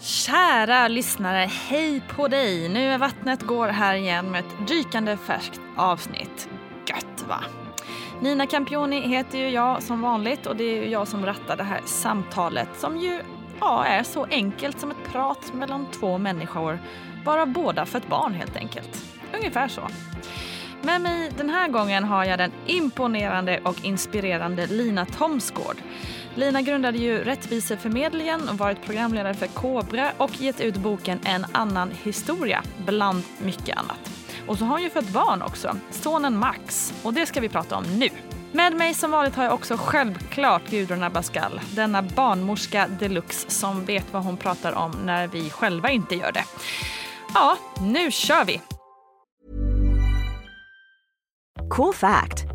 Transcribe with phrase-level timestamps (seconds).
[0.00, 2.68] Kära lyssnare, hej på dig!
[2.68, 6.48] Nu är vattnet går här igen med ett dykande färskt avsnitt.
[6.86, 7.40] Gött va?
[8.20, 11.64] Nina Campioni heter ju jag som vanligt och det är ju jag som rattar det
[11.64, 13.20] här samtalet som ju
[13.60, 16.78] ja, är så enkelt som ett prat mellan två människor,
[17.24, 19.04] bara båda för ett barn helt enkelt.
[19.34, 19.88] Ungefär så.
[20.82, 25.76] Med mig den här gången har jag den imponerande och inspirerande Lina Thomsgård.
[26.38, 31.90] Lina grundade ju Rättviseförmedlingen och varit programledare för Kobra och gett ut boken En annan
[32.02, 34.10] historia, bland mycket annat.
[34.46, 36.94] Och så har hon ju fött barn också, sonen Max.
[37.02, 38.08] Och det ska vi prata om nu.
[38.52, 44.12] Med mig som vanligt har jag också självklart Gudrun Abascal, denna barnmorska deluxe som vet
[44.12, 46.44] vad hon pratar om när vi själva inte gör det.
[47.34, 48.60] Ja, nu kör vi!
[51.70, 52.47] Cool fact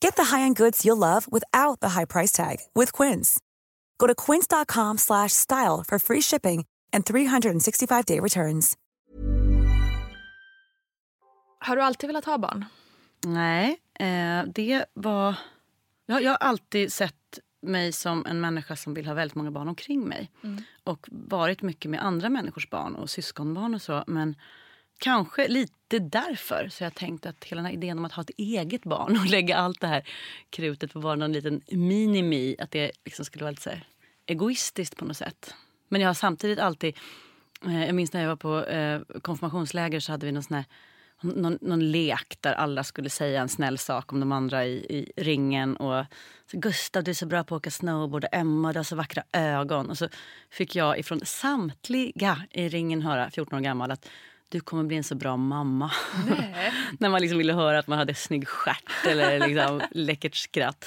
[0.00, 3.40] Get the high-end goods you'll love without the high price tag with Quince.
[3.98, 8.76] Go to quince.com slash style for free shipping and 365-day returns.
[11.58, 12.64] Har du alltid velat ha barn?
[13.26, 15.34] Nej, eh, det var...
[16.06, 19.68] Jag, jag har alltid sett mig som en människa som vill ha väldigt många barn
[19.68, 20.30] omkring mig.
[20.42, 20.62] Mm.
[20.84, 24.04] Och varit mycket med andra människors barn och syskonbarn och så.
[24.06, 24.34] Men
[24.98, 28.30] kanske lite därför så jag tänkt att hela den här idén om att ha ett
[28.36, 30.08] eget barn och lägga allt det här
[30.50, 33.86] krutet på bara någon liten minimi, att det liksom skulle vara lite så här
[34.26, 35.54] egoistiskt på något sätt.
[35.88, 36.96] Men jag har samtidigt alltid,
[37.66, 40.64] eh, jag minns när jag var på eh, konfirmationsläger så hade vi någon sån här
[41.24, 45.12] någon, någon lek där alla skulle säga en snäll sak om de andra i, i
[45.16, 45.76] ringen.
[45.76, 46.04] Och
[46.50, 48.24] så, Gustav, du är så bra på att åka snowboard.
[48.24, 49.90] Och Emma, du har så vackra ögon.
[49.90, 50.08] Och så
[50.50, 54.08] fick jag ifrån samtliga i ringen höra, 14 år gammal, att
[54.48, 55.90] du kommer bli en så bra mamma.
[56.98, 60.84] När man liksom ville höra att man hade snygg stjärt eller liksom läckert skratt.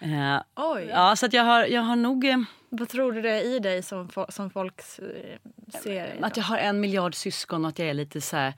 [0.00, 0.86] Eh, Oj.
[0.90, 2.24] ja, så att jag, har, jag har nog...
[2.24, 2.38] Eh,
[2.68, 6.18] Vad tror du det är i dig som, fo- som folk eh, ser?
[6.22, 8.54] Att jag har en miljard syskon och att jag är lite så här,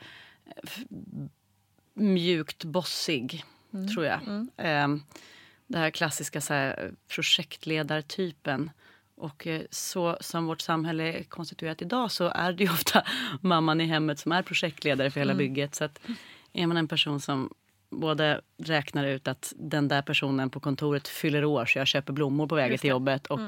[1.95, 3.45] mjukt bossig,
[3.95, 4.21] tror jag.
[4.57, 4.89] Eh,
[5.67, 8.71] det här klassiska så här, projektledartypen.
[9.17, 13.05] Och eh, så som vårt samhälle är konstituerat idag så är det ju ofta
[13.41, 15.75] mamman i hemmet som är projektledare för hela bygget.
[15.75, 16.01] Så att
[16.53, 17.55] är man en person som
[17.91, 22.47] både räknar ut att den där personen på kontoret fyller år så jag köper blommor
[22.47, 23.39] på vägen till jobbet och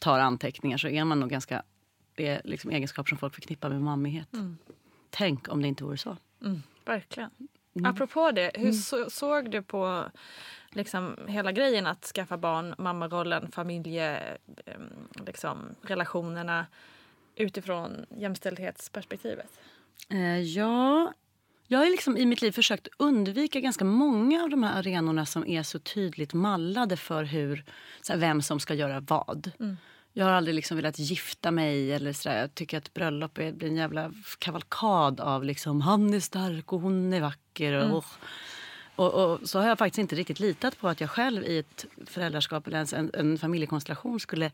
[0.00, 1.62] tar anteckningar så är man nog ganska...
[2.14, 4.28] Det är liksom egenskaper som folk förknippar med mammighet.
[5.10, 6.16] Tänk om det inte vore så.
[6.84, 7.30] Verkligen.
[7.86, 10.04] Apropå det, hur så, såg du på
[10.70, 14.18] liksom, hela grejen att skaffa barn, mammarollen, familje,
[14.66, 16.66] em, liksom, relationerna
[17.36, 19.60] utifrån jämställdhetsperspektivet?
[20.08, 21.12] Eh, ja,
[21.66, 25.46] jag har liksom i mitt liv försökt undvika ganska många av de här arenorna som
[25.46, 27.64] är så tydligt mallade för hur,
[28.02, 29.50] så här, vem som ska göra vad.
[30.18, 31.92] Jag har aldrig liksom velat gifta mig.
[31.92, 36.20] eller så Jag tycker att bröllop är, blir en jävla kavalkad av liksom, han är
[36.20, 37.72] stark och hon är vacker.
[37.72, 38.02] Och, mm.
[38.96, 41.86] och, och, så har jag faktiskt inte riktigt litat på att jag själv i ett
[42.06, 44.50] föräldraskap eller ens en, en familjekonstellation skulle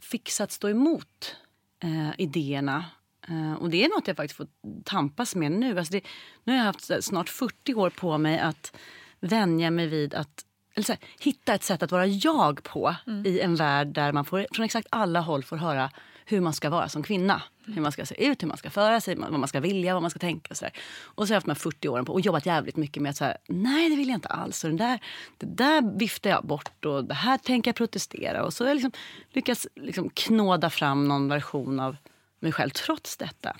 [0.00, 1.36] fixa att stå emot
[1.82, 2.84] eh, idéerna.
[3.28, 4.46] Eh, och det är något jag faktiskt får
[4.84, 5.78] tampas med nu.
[5.78, 6.00] Alltså det,
[6.44, 8.76] nu har jag haft snart 40 år på mig att
[9.20, 10.44] vänja mig vid att
[10.74, 13.26] eller här, hitta ett sätt att vara jag på mm.
[13.26, 15.90] i en värld där man får, från exakt alla håll får höra
[16.26, 17.42] hur man ska vara som kvinna.
[17.66, 20.02] Hur man ska se ut, hur man ska föra sig, vad man ska vilja, vad
[20.02, 20.48] man ska tänka.
[20.50, 20.72] Och så, där.
[21.04, 23.16] och så har jag haft de 40 åren på och jobbat jävligt mycket med att
[23.16, 24.64] så nej det vill jag inte alls.
[24.64, 25.00] Och den där,
[25.38, 28.44] det där viftar jag bort och det här tänker jag protestera.
[28.44, 28.92] Och så har jag liksom
[29.32, 31.96] lyckats liksom knåda fram någon version av
[32.40, 33.56] mig själv trots detta.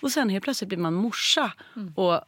[0.00, 1.52] Och sen helt plötsligt blir man morsa.
[1.76, 1.94] Mm.
[1.96, 2.20] Och,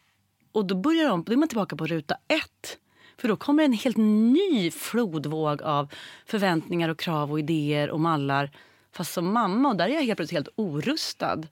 [0.52, 2.78] och då börjar de, då är man tillbaka på ruta ett.
[3.18, 5.88] För då kommer en helt ny flodvåg av
[6.26, 8.50] förväntningar och krav och idéer och mallar.
[8.92, 11.42] Fast som mamma, och där är jag helt plötsligt helt orustad.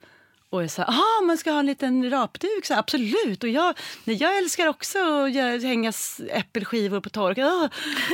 [0.55, 2.67] Och så här, aha, man ska ha en liten rapduk.
[2.67, 3.43] Så här, absolut.
[3.43, 5.93] Och jag, nej, jag älskar också att hänga
[6.31, 7.39] äppelskivor på tork.
[7.39, 7.69] Oh.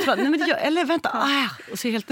[0.07, 1.71] nej, men jag, eller vänta, ah.
[1.71, 2.09] och så helt,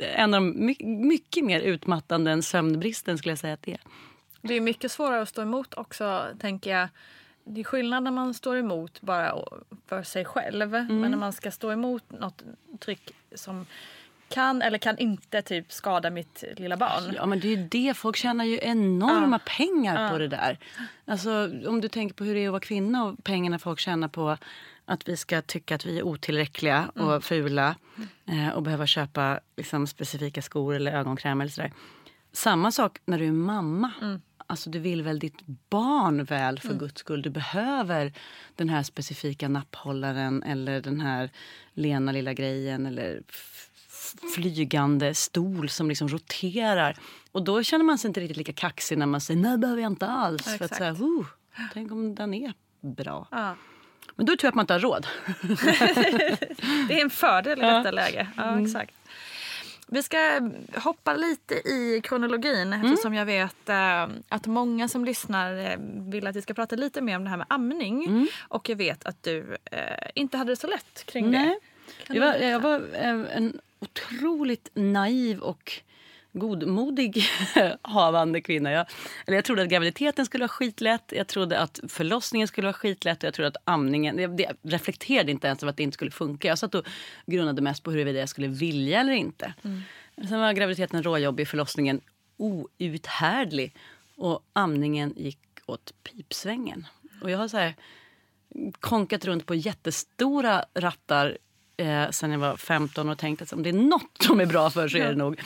[0.00, 0.74] en av de
[1.08, 3.80] mycket mer utmattande än sömnbristen skulle jag säga att det är.
[4.42, 6.88] Det är mycket svårare att stå emot också, tänker jag
[7.44, 9.34] det är skillnad när man står emot bara
[9.86, 10.74] för sig själv.
[10.74, 11.00] Mm.
[11.00, 12.42] Men när man ska stå emot något
[12.80, 13.66] tryck som
[14.28, 17.12] kan eller kan inte typ skada mitt lilla barn.
[17.16, 19.42] Ja men det är ju det, folk tjänar ju enorma uh.
[19.56, 20.58] pengar på det där.
[21.04, 24.08] Alltså om du tänker på hur det är att vara kvinna och pengarna folk tjänar
[24.08, 24.36] på
[24.84, 27.08] att vi ska tycka att vi är otillräckliga mm.
[27.08, 27.76] och fula
[28.26, 31.72] eh, och behöva köpa liksom, specifika skor eller ögonkräm eller sådär.
[32.32, 33.92] Samma sak när du är mamma.
[34.02, 34.20] Mm.
[34.46, 35.40] Alltså du vill väl ditt
[35.70, 36.78] barn väl för mm.
[36.78, 37.22] guds skull.
[37.22, 38.12] Du behöver
[38.56, 41.30] den här specifika napphållaren eller den här
[41.74, 43.22] lena lilla grejen eller
[44.34, 46.98] flygande stol som liksom roterar.
[47.32, 49.92] Och då känner man sig inte riktigt lika kaxig när man säger nej behöver jag
[49.92, 50.46] inte alls.
[50.46, 51.26] Ja, för att säga, oh,
[51.72, 53.28] tänk om den är bra.
[53.30, 53.56] Ja.
[54.16, 55.06] Men då tror jag att man inte har råd.
[56.88, 58.28] det är en fördel i detta läge.
[58.36, 58.64] Ja, mm.
[58.64, 58.94] exakt.
[59.92, 62.84] Vi ska hoppa lite i kronologin mm.
[62.84, 65.76] eftersom jag vet äh, att många som lyssnar eh,
[66.10, 68.04] vill att vi ska prata lite mer om det här med amning.
[68.04, 68.26] Mm.
[68.48, 69.78] Och jag vet att du äh,
[70.14, 71.58] inte hade det så lätt kring Nej.
[72.06, 72.14] det.
[72.14, 75.72] Jag var, jag var en otroligt naiv och
[76.32, 77.24] godmodig
[77.82, 78.72] havande kvinna.
[78.72, 78.86] Jag,
[79.26, 83.18] eller jag trodde att graviditeten skulle vara skitlätt, jag trodde att förlossningen skulle vara skitlätt
[83.18, 84.18] och jag trodde att amningen...
[84.18, 86.48] Jag, jag reflekterade inte ens över att det inte skulle funka.
[86.48, 86.86] Jag satt och
[87.26, 89.54] grundade mest på huruvida jag skulle vilja eller inte.
[89.62, 89.82] Mm.
[90.28, 92.00] Sen var graviditeten råjobbig, förlossningen
[92.36, 93.74] outhärdlig
[94.16, 96.86] och amningen gick åt pipsvängen.
[97.22, 97.74] Och jag har så här
[98.80, 101.38] konkat runt på jättestora rattar
[101.76, 104.70] eh, sen jag var 15 och tänkt att om det är nåt de är bra
[104.70, 105.40] för så är det nog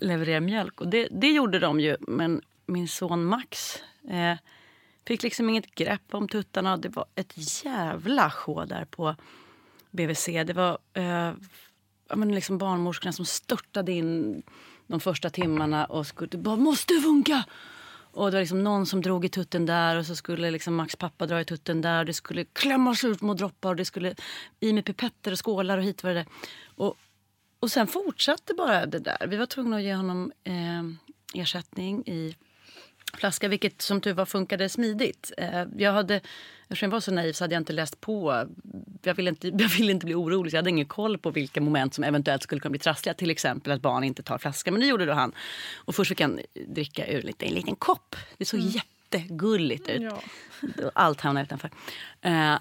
[0.00, 0.80] leverera mjölk.
[0.80, 3.78] Och det, det gjorde de ju, men min son Max
[4.10, 4.36] eh,
[5.06, 6.76] fick liksom inget grepp om tuttarna.
[6.76, 9.16] Det var ett jävla sjå där på
[9.90, 10.26] BVC.
[10.26, 11.32] Det var eh,
[12.16, 14.42] men liksom barnmorskorna som störtade in
[14.86, 17.44] de första timmarna och skulle bara “måste funka”.
[18.12, 20.96] Och det var liksom någon som drog i tutten där och så skulle liksom Max
[20.96, 22.04] pappa dra i tutten där.
[22.04, 24.14] Det skulle klämmas ut små droppar och det skulle
[24.60, 26.26] i med pipetter och skålar och hit var det.
[26.76, 26.96] Och,
[27.60, 29.26] och sen fortsatte bara det där.
[29.26, 32.36] Vi var tvungna att ge honom eh, ersättning i
[33.14, 35.32] flaska, vilket som tur var funkade smidigt.
[35.36, 36.20] Eh, jag hade,
[36.62, 38.46] eftersom jag var så naiv så hade jag inte läst på.
[39.02, 41.60] Jag ville inte, jag ville inte bli orolig, så jag hade ingen koll på vilka
[41.60, 43.14] moment som eventuellt skulle kunna bli trassliga.
[43.14, 45.32] Till exempel att barn inte tar flaska, men det gjorde då han.
[45.76, 48.16] Och först fick han dricka ur lite, en liten kopp.
[48.38, 48.72] Det såg mm.
[48.72, 50.02] jättegulligt ut.
[50.02, 50.20] Ja.
[50.94, 51.70] Allt hamnade utanför.
[52.20, 52.58] Eh,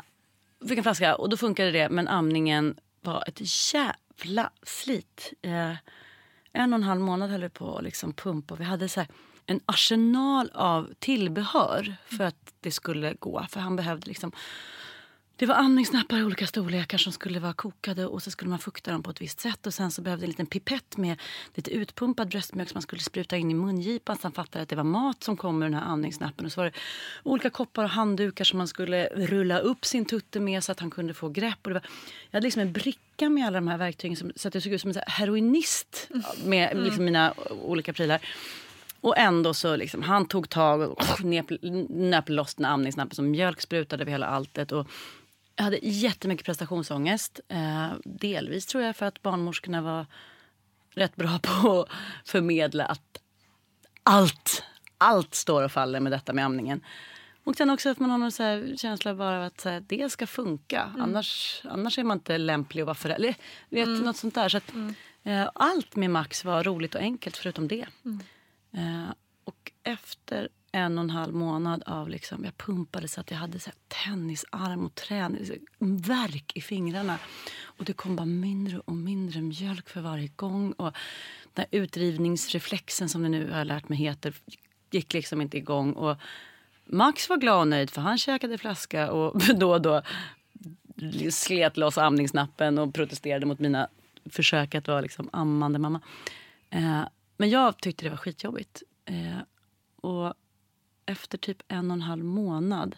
[0.68, 5.34] fick en flaska och då funkade det, men amningen var ett jävla Jävla slit.
[5.42, 5.76] Eh,
[6.54, 8.56] en och en halv månad höll vi på att liksom pumpa.
[8.56, 9.10] Vi hade så här,
[9.46, 13.46] en arsenal av tillbehör för att det skulle gå.
[13.50, 14.32] För han behövde liksom...
[15.40, 18.92] Det var amningsnappar i olika storlekar som skulle vara kokade och så skulle man fukta
[18.92, 19.68] dem på ett visst sätt.
[19.68, 21.18] Och sen så behövde en liten pipett med
[21.56, 24.76] lite utpumpad bröstmjölk som man skulle spruta in i mungipan så han fattade att det
[24.76, 26.46] var mat som kom ur den här amningsnappen.
[26.46, 26.72] Och så var det
[27.24, 30.92] olika koppar och handdukar som man skulle rulla upp sin tutte med så att han
[30.92, 31.58] kunde få grepp.
[31.64, 31.84] Och det var,
[32.32, 34.74] jag hade liksom en bricka med alla de här verktygen som, så att jag såg
[34.74, 36.10] ut som en heroinist
[36.46, 38.22] med liksom mina olika prylar.
[39.02, 41.24] Och ändå så liksom, han tog tag och
[41.90, 44.72] nöp loss den amningsnappen som mjölk sprutade över hela alltet.
[44.72, 44.88] Och
[45.60, 47.40] jag hade jättemycket prestationsångest.
[47.48, 50.06] Eh, delvis tror jag för att barnmorskorna var
[50.90, 51.90] rätt bra på att
[52.30, 53.22] förmedla att
[54.04, 54.64] allt,
[54.98, 56.82] allt står och faller med detta med amningen.
[57.44, 60.12] Och sen också att man har någon så här känsla bara av att här, det
[60.12, 60.82] ska funka.
[60.82, 61.02] Mm.
[61.02, 63.36] Annars, annars är man inte lämplig att vara förälder.
[63.70, 64.00] Vet, mm.
[64.00, 64.50] Något sånt där.
[64.50, 64.96] Så att, mm.
[65.24, 67.86] Eh, allt med Max var roligt och enkelt förutom det.
[68.06, 68.20] Mm.
[68.74, 69.14] Eh,
[69.44, 73.60] och efter en och en halv månad av liksom, jag pumpade så att jag hade
[73.60, 75.54] så här, tennisarm och träning, så,
[76.10, 77.18] värk i fingrarna.
[77.64, 80.72] Och det kom bara mindre och mindre mjölk för varje gång.
[80.72, 80.94] Och
[81.54, 84.34] den här utdrivningsreflexen som det nu har lärt mig heter
[84.92, 85.94] gick liksom inte igång.
[85.94, 86.18] Och
[86.86, 90.02] Max var glad och nöjd för han käkade flaska och då och då
[91.32, 93.88] slet loss amningsnappen och protesterade mot mina
[94.30, 96.02] försök att vara liksom ammande mamma.
[96.70, 97.02] Eh,
[97.38, 98.84] men jag tyckte det var skitjobbigt.
[99.06, 99.38] Eh,
[100.02, 100.34] och
[101.10, 102.96] efter typ en och en halv månad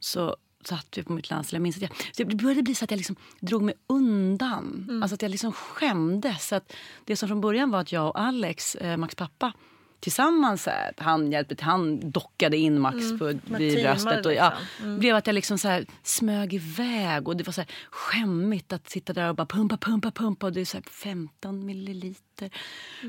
[0.00, 1.56] så satt vi på mitt landställe.
[1.56, 5.00] Jag minns att jag, så det började bli så att jag liksom drog mig undan.
[5.02, 6.48] Alltså att jag liksom skämdes.
[6.48, 6.72] Så att
[7.04, 9.52] det som från början var att jag och Alex, eh, Max pappa,
[10.00, 10.62] tillsammans.
[10.62, 13.18] Så här, han hjälpte han dockade in Max Mm.
[13.18, 13.24] på,
[13.56, 14.26] vid bröstet.
[14.26, 14.98] Och, ja, liksom.
[14.98, 17.28] blev att jag liksom så här, smög iväg.
[17.28, 20.46] Och det var så här, skämmigt att sitta där och bara pumpa, pumpa, pumpa.
[20.46, 22.50] Och det är så här 15 milliliter.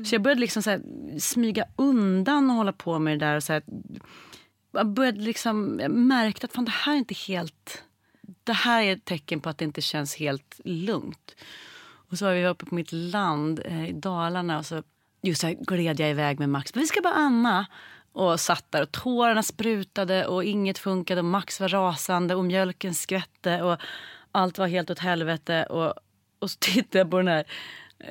[0.04, 0.82] Så jag började liksom så här,
[1.18, 3.36] smyga undan och hålla på med det där.
[3.36, 3.62] Och så här,
[4.72, 7.82] jag började liksom, jag märkte att fan, det här är inte helt...
[8.44, 11.36] Det här är ett tecken på att det inte känns helt lugnt.
[12.10, 14.82] Och så var vi uppe på mitt land eh, i Dalarna och så
[15.22, 16.74] just så här gled jag iväg med Max.
[16.74, 17.66] Men vi ska bara amma.
[18.12, 22.94] Och satt där och tårarna sprutade och inget funkade och Max var rasande och mjölken
[22.94, 23.80] skvätte och
[24.32, 25.64] allt var helt åt helvete.
[25.64, 25.94] Och,
[26.38, 27.44] och så tittade jag på den här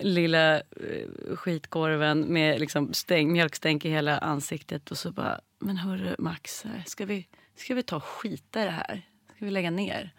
[0.02, 6.16] lilla eh, skitkorven med liksom stäng, mjölkstänk i hela ansiktet och så bara, men hörru
[6.20, 9.02] Max, eh, ska vi, ska vi ta och skita i det här?
[9.36, 10.14] Ska vi lägga ner?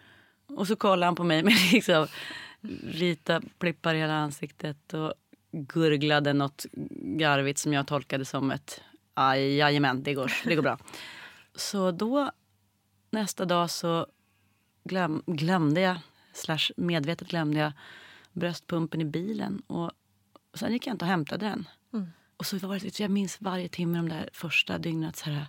[0.47, 2.07] Och så kollade han på mig med liksom
[2.83, 5.13] vita plippar i hela ansiktet och
[5.51, 6.65] gurglade något
[7.17, 8.81] garvigt som jag tolkade som ett
[9.13, 10.77] "Aj, jajamän, det går, det går bra.
[11.55, 12.31] Så då
[13.09, 14.07] nästa dag så
[14.83, 15.97] glöm, glömde jag,
[16.33, 17.71] slash medvetet glömde jag
[18.33, 19.61] bröstpumpen i bilen.
[19.67, 19.91] Och
[20.53, 21.67] sen gick jag inte och hämtade den.
[22.37, 25.45] Och så var det, jag minns varje timme de där första dygnen att så här,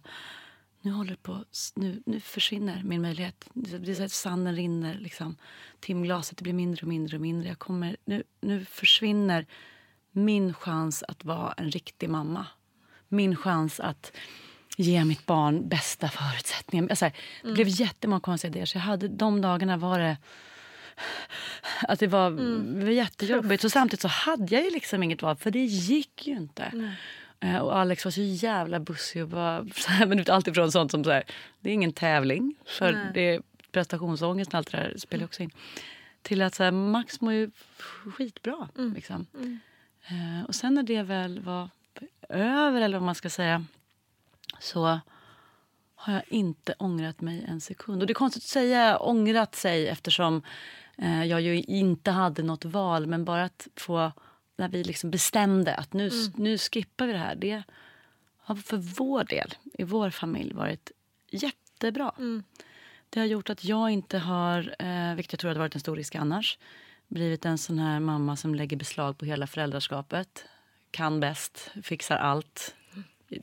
[0.80, 1.44] nu håller det på,
[1.74, 3.48] nu, nu försvinner min möjlighet.
[3.54, 5.36] Det är så att sanden rinner, liksom.
[5.80, 7.48] timglaset det blir mindre och mindre och mindre.
[7.48, 9.46] Jag kommer, nu, nu försvinner
[10.12, 12.46] min chans att vara en riktig mamma.
[13.08, 14.12] Min chans att
[14.76, 16.88] ge mitt barn bästa förutsättningar.
[16.90, 17.10] Alltså,
[17.42, 18.66] det blev jättemånga konstiga idéer.
[18.66, 20.16] Så jag hade, de dagarna var det
[21.88, 22.30] att det var,
[22.84, 23.64] var jättejobbigt.
[23.64, 26.94] Och samtidigt så hade jag ju liksom inget val, för det gick ju inte.
[27.40, 30.90] Eh, Och Alex var så jävla bussig och bara, så här, men allt ifrån sånt
[30.90, 31.24] som så här,
[31.60, 33.10] det är ingen tävling, för Nej.
[33.14, 33.42] det är
[33.72, 35.50] prestationsångest och allt det där spelar också in.
[36.22, 37.50] Till att så här, Max mår ju
[38.16, 38.68] skitbra.
[38.94, 39.26] Liksom.
[39.34, 39.56] Eh,
[40.48, 41.68] och sen när det väl var
[42.28, 43.64] över, eller vad man ska säga,
[44.60, 45.00] så
[45.94, 48.02] har jag inte ångrat mig en sekund.
[48.02, 50.42] Och det är konstigt att säga ångrat sig eftersom
[50.96, 53.06] eh, jag ju inte hade något val.
[53.06, 54.12] Men bara att få,
[54.56, 57.34] när vi liksom bestämde att nu, nu skippar vi det här.
[57.34, 57.62] Det
[58.38, 60.92] har för vår del, i vår familj, varit
[61.30, 62.12] jättebra.
[63.10, 65.96] Det har gjort att jag inte har, eh, vilket jag tror hade varit en stor
[65.96, 66.58] risk annars,
[67.12, 70.44] blivit en sån här mamma som lägger beslag på hela föräldraskapet.
[70.90, 72.74] Kan bäst, fixar allt.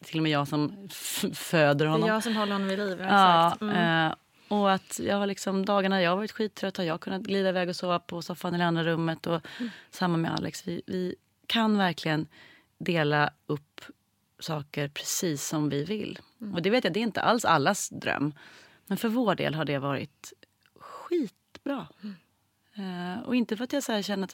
[0.02, 0.90] Till och med jag som
[1.34, 2.10] föder Det är honom.
[2.10, 3.00] jag som håller honom vid liv.
[3.02, 3.58] Ja.
[3.62, 4.08] Mm.
[4.08, 4.16] eh,
[4.48, 7.70] och att jag har liksom, dagarna jag har varit skittrött har jag kunnat glida iväg
[7.70, 9.28] och sova på soffan det andra rummet.
[9.28, 9.42] Och
[9.90, 10.68] Samma med Alex.
[10.68, 11.16] Vi, vi
[11.48, 12.28] kan verkligen
[12.78, 13.82] dela upp
[14.40, 16.20] saker precis som vi vill.
[16.54, 18.34] Och det vet jag, det är inte alls allas dröm.
[18.86, 20.34] Men för vår del har det varit
[20.80, 21.88] skitbra.
[22.79, 24.33] Eh, och inte för att jag så här känner att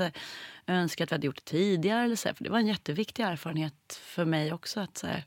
[0.66, 2.04] jag önskar att vi hade gjort det tidigare.
[2.04, 4.80] Eller så här, för det var en jätteviktig erfarenhet för mig också.
[4.80, 5.24] Att så här,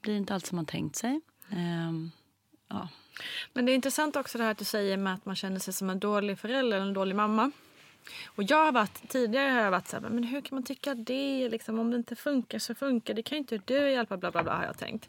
[0.00, 1.20] blir inte allt som man tänkt sig.
[1.52, 2.10] Ehm,
[2.68, 2.88] ja.
[3.52, 5.74] Men det är intressant också det här att du säger med att man känner sig
[5.74, 7.50] som en dålig förälder eller en dålig mamma.
[8.26, 10.94] Och jag har varit, tidigare har jag varit så här, men hur kan man tycka
[10.94, 11.48] det?
[11.48, 13.22] Liksom, om det inte funkar så funkar det.
[13.22, 15.08] kan ju inte du hjälpa, bla bla bla har jag tänkt.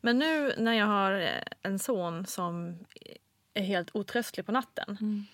[0.00, 2.78] Men nu när jag har eh, en son som
[3.54, 5.26] är helt otröstlig på natten.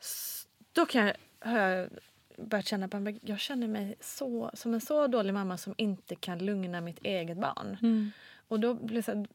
[0.00, 0.35] s-
[0.76, 1.88] Då kan jag, har jag
[2.36, 6.38] börjat känna att jag känner mig så, som en så dålig mamma som inte kan
[6.38, 8.12] lugna mitt eget barn.
[8.48, 9.26] Och då blir så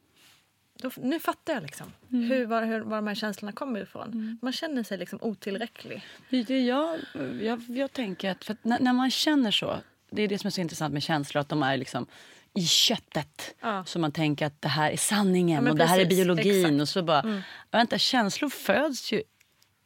[0.81, 4.37] då, nu fattar jag liksom hur, var, hur, var de här känslorna kommer ifrån.
[4.41, 6.03] Man känner sig liksom otillräcklig.
[6.29, 6.99] Jag,
[7.41, 9.77] jag, jag tänker att, att när, när man känner så,
[10.09, 12.05] det är det som är så intressant med känslor, att de är liksom
[12.53, 13.55] i köttet.
[13.61, 13.85] Ja.
[13.85, 16.65] Så man tänker att det här är sanningen Ja, och det här är precis, biologin.
[16.65, 16.81] exakt.
[16.81, 19.23] Och så bara, vänta, känslor föds ju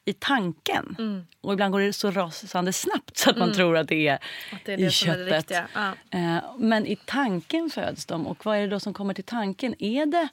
[0.06, 0.96] i tanken.
[1.00, 1.26] Mm.
[1.42, 4.16] Och ibland går det så rasande snabbt så att man tror att det är,
[4.54, 5.34] Att det är i det är köttet.
[5.34, 5.68] riktiga.
[5.74, 5.92] Ja.
[6.10, 8.28] Eh, Men i tanken föds de.
[8.28, 9.76] Och vad är det då som kommer till tanken?
[9.80, 10.28] Är det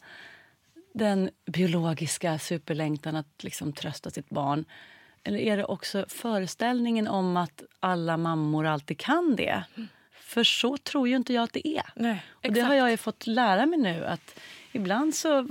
[0.95, 4.65] den biologiska superlängtan att liksom trösta sitt barn?
[5.25, 9.65] eller är det också föreställningen om att alla mammor alltid kan det?
[10.13, 11.93] För så tror ju inte jag att det är.
[11.97, 14.05] Nej, och det har jag ju fått lära mig nu.
[14.07, 14.39] att
[14.73, 15.47] Ibland så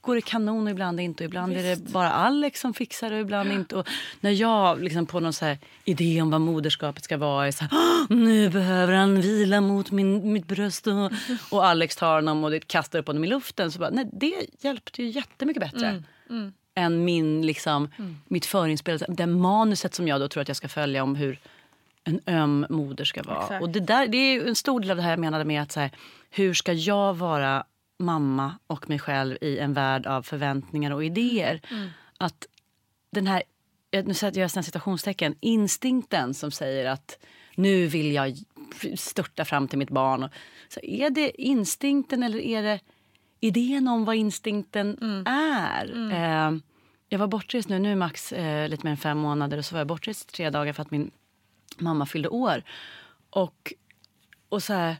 [0.00, 1.24] går det kanon och ibland inte.
[1.24, 1.64] Och ibland Visst.
[1.64, 3.76] är det bara Alex som fixar det och ibland inte.
[3.76, 3.88] Och
[4.20, 7.70] när jag liksom på någon så idé om vad moderskapet ska vara är så här,
[8.14, 10.86] nu behöver han vila mot min, mitt bröst.
[10.86, 11.12] Och,
[11.50, 13.72] och Alex tar honom och kastar upp honom i luften.
[13.72, 15.88] Så bara, nej, det hjälpte ju jättemycket bättre.
[15.88, 16.04] Mm.
[16.30, 16.52] Mm.
[16.74, 18.16] Än min, liksom, mm.
[18.28, 21.38] mitt förinspelade, det manuset som jag då tror att jag ska följa om hur
[22.04, 23.42] en öm moder ska vara.
[23.42, 23.62] Exakt.
[23.62, 25.72] Och det, där, det är en stor del av det här jag menade med att
[25.72, 25.90] så här,
[26.30, 27.64] hur ska jag vara
[27.98, 31.60] mamma och mig själv i en värld av förväntningar och idéer.
[31.70, 31.88] Mm.
[32.18, 32.46] Att
[33.10, 33.42] den här,
[34.04, 37.18] nu sätter jag citationstecken, instinkten som säger att
[37.54, 38.36] nu vill jag
[38.96, 40.28] störta fram till mitt barn.
[40.68, 42.80] Så är det instinkten eller är det
[43.40, 45.26] idén om vad instinkten mm.
[45.26, 45.92] är?
[45.92, 46.10] Mm.
[46.56, 46.62] Eh,
[47.08, 49.74] jag var bortrest nu, nu är Max eh, lite mer än fem månader och så
[49.74, 51.10] var jag bortrest tre dagar för att min
[51.78, 52.62] mamma fyllde år.
[53.30, 53.72] Och,
[54.48, 54.96] och så här,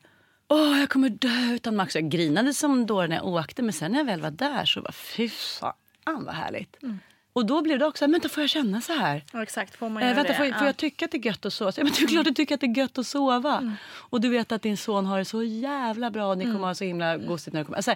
[0.48, 1.94] åh jag kommer dö utan Max.
[1.94, 4.80] Jag grinade som då när jag åkte men sen när jag väl var där så
[4.80, 5.74] var fy fan
[6.04, 6.82] vad härligt.
[6.82, 6.98] Mm.
[7.32, 9.24] Och då blev det också, men då får jag känna så här.
[9.32, 10.38] Ja, exakt, får man göra äh, vänta, det?
[10.38, 11.72] Får, får jag tycka att det är gött att sova?
[11.76, 13.58] Ja, men det är klart du tycker att det är gött att sova.
[13.58, 13.72] Mm.
[13.86, 16.64] Och du vet att din son har det så jävla bra och ni kommer mm.
[16.64, 17.76] ha så himla gosigt när du kommer.
[17.76, 17.94] Alltså,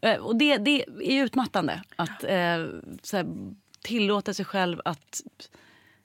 [0.00, 3.26] eh, och det, det är utmattande att eh, här,
[3.82, 5.22] tillåta sig själv att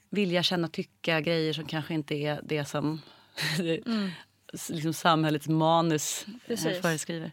[0.10, 3.02] vilja känna, tycka grejer som kanske inte är det som
[3.86, 4.12] mm
[4.70, 6.82] liksom samhällets manus Precis.
[6.82, 7.32] föreskriver.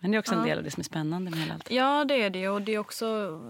[0.00, 0.38] Men det är också ja.
[0.38, 1.70] en del av det som är spännande med hela allt.
[1.70, 2.48] Ja, det är det.
[2.48, 3.40] Och det är också...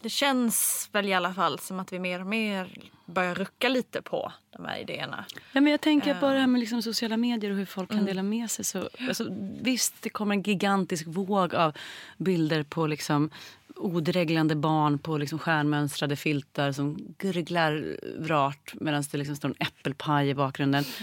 [0.00, 4.02] Det känns väl i alla fall som att vi mer och mer börjar rucka lite
[4.02, 5.24] på de här idéerna.
[5.52, 6.20] Ja, men jag tänker uh.
[6.20, 8.06] bara det här med liksom sociala medier och hur folk kan mm.
[8.06, 8.64] dela med sig.
[8.64, 9.26] Så, alltså,
[9.60, 11.72] visst, det kommer en gigantisk våg av
[12.16, 13.30] bilder på liksom
[13.76, 17.96] odreglande barn på liksom stjärnmönstrade filtar som gurglar
[18.28, 20.84] rart medan det liksom står en äppelpaj i bakgrunden.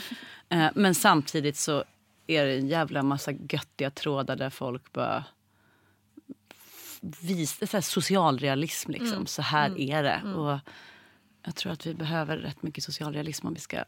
[0.50, 1.84] Eh, men samtidigt så
[2.28, 5.24] är det en jävla massa göttiga trådar där folk bara
[7.22, 8.92] visar socialrealism.
[8.92, 9.14] Liksom.
[9.14, 9.26] Mm.
[9.26, 9.90] Så här mm.
[9.90, 10.10] är det.
[10.24, 10.36] Mm.
[10.36, 10.60] Och
[11.44, 13.84] jag tror att vi behöver rätt mycket socialrealism om vi ska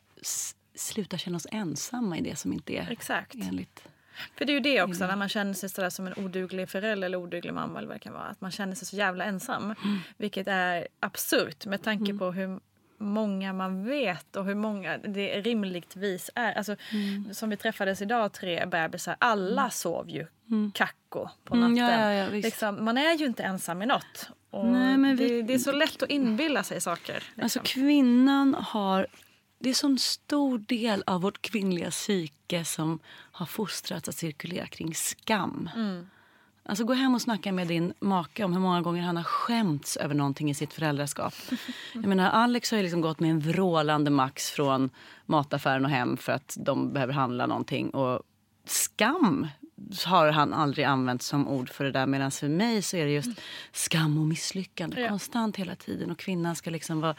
[0.76, 3.36] sluta känna oss ensamma i det som inte är Exakt.
[3.36, 3.88] enligt
[4.38, 7.06] för det är ju det också, när man känner sig sådär som en oduglig förälder
[7.06, 8.24] eller oduglig mamma eller vad det kan vara.
[8.24, 9.64] Att man känner sig så jävla ensam.
[9.64, 10.00] Mm.
[10.18, 12.20] Vilket är absurt med tanke mm.
[12.20, 12.60] på hur
[12.98, 16.54] många man vet och hur många det rimligtvis är.
[16.54, 17.34] Alltså, mm.
[17.34, 19.16] Som vi träffades idag, tre bebisar.
[19.20, 19.72] Alla mm.
[19.72, 20.72] sov ju mm.
[20.72, 21.78] kacko på natten.
[21.78, 24.30] Mm, ja, ja, ja, liksom, man är ju inte ensam i något.
[24.52, 25.30] Nej, men vi...
[25.30, 27.14] det, det, är så lätt att inbilla sig saker.
[27.14, 27.44] Liksom.
[27.44, 29.08] Alltså kvinnan har
[29.64, 33.00] det är en stor del av vårt kvinnliga psyke som
[33.32, 35.70] har fostrats att cirkulera kring skam.
[35.76, 36.10] Mm.
[36.66, 39.98] Alltså gå hem och snacka med din make om hur många gånger han har skämts
[39.98, 41.34] över någonting i sitt föräldraskap.
[41.94, 44.90] Jag menar, Alex har liksom gått med en vrålande max från
[45.26, 47.90] mataffären och hem för att de behöver handla någonting.
[47.90, 48.22] Och
[48.66, 49.48] skam
[50.06, 52.06] har han aldrig använt som ord för det där.
[52.06, 55.10] Medan för mig så är det just skam och misslyckande ja.
[55.10, 56.12] konstant hela tiden.
[56.12, 57.16] Och kvinnan ska liksom vara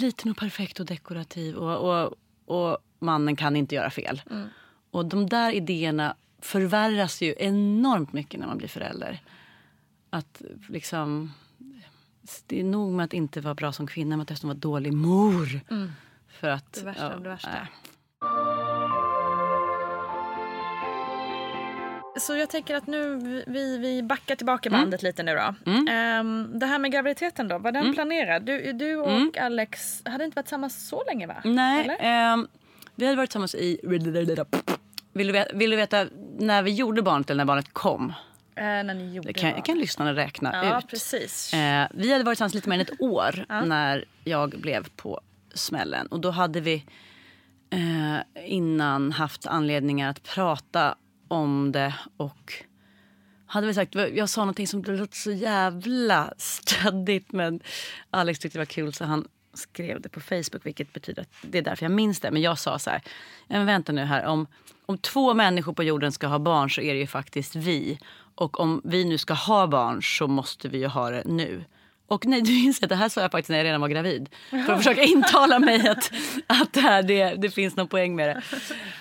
[0.00, 1.56] liten och perfekt och dekorativ.
[1.56, 4.22] Och, och, och mannen kan inte göra fel.
[4.30, 4.48] Mm.
[4.90, 9.22] Och de där idéerna förvärras ju enormt mycket när man blir förälder.
[10.10, 11.32] Att liksom...
[12.46, 14.92] Det är nog med att inte vara bra som kvinna, men att dessutom vara dålig
[14.92, 15.60] mor.
[15.70, 15.92] Mm.
[16.28, 17.50] För att, det värsta ja, av det värsta.
[17.50, 17.66] Äh.
[22.20, 24.80] Så jag tänker att nu vi, vi backar tillbaka mm.
[24.80, 25.08] bandet mm.
[25.08, 25.70] lite nu då.
[25.70, 26.20] Mm.
[26.20, 27.94] Um, det här med graviditeten då, var den mm.
[27.94, 28.42] planerad?
[28.42, 29.32] Du, du och mm.
[29.40, 31.36] Alex hade inte varit tillsammans så länge va?
[31.44, 31.88] Nej,
[32.32, 32.48] um,
[32.94, 33.80] vi hade varit tillsammans i...
[33.82, 34.44] Vill du, veta,
[35.54, 36.06] vill du veta
[36.38, 38.08] när vi gjorde barnet eller när barnet kom?
[38.08, 38.14] Uh,
[38.64, 39.64] när ni gjorde kan, barnet.
[39.64, 40.88] kan lyssnarna räkna ja, ut.
[40.88, 41.54] Precis.
[41.54, 41.58] Uh,
[41.94, 43.64] vi hade varit tillsammans lite mer än ett år uh.
[43.64, 45.20] när jag blev på
[45.54, 46.06] smällen.
[46.06, 46.84] Och då hade vi
[47.74, 50.94] uh, innan haft anledningar att prata
[51.28, 52.54] om det och
[53.46, 57.60] hade väl sagt, jag sa någonting som låter så jävla stöddigt men
[58.10, 61.58] Alex tyckte det var kul så han skrev det på Facebook vilket betyder att det
[61.58, 62.30] är därför jag minns det.
[62.30, 63.02] Men jag sa så här,
[63.46, 64.46] men vänta nu här om,
[64.86, 67.98] om två människor på jorden ska ha barn så är det ju faktiskt vi.
[68.34, 71.64] Och om vi nu ska ha barn så måste vi ju ha det nu.
[72.08, 74.28] Och nej, du inser att det här sa jag faktiskt när jag redan var gravid.
[74.50, 76.12] För att försöka intala mig att,
[76.46, 78.42] att det, här, det, det finns någon poäng med det.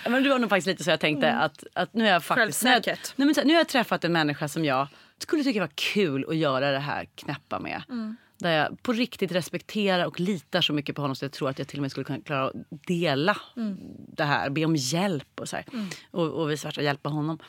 [0.09, 1.41] Men det var nog faktiskt lite så jag tänkte mm.
[1.41, 2.63] att, att nu har jag faktiskt...
[2.63, 6.25] Nu, nej, men, nu har jag träffat en människa som jag skulle tycka var kul
[6.29, 7.83] att göra det här knäppa med.
[7.89, 8.17] Mm.
[8.37, 11.59] Där jag på riktigt respekterar och litar så mycket på honom så jag tror att
[11.59, 12.53] jag till och med skulle kunna klara att
[12.87, 13.77] dela mm.
[14.07, 14.49] det här.
[14.49, 15.87] Be om hjälp och så mm.
[16.11, 17.39] Och, och vice versa, hjälpa honom.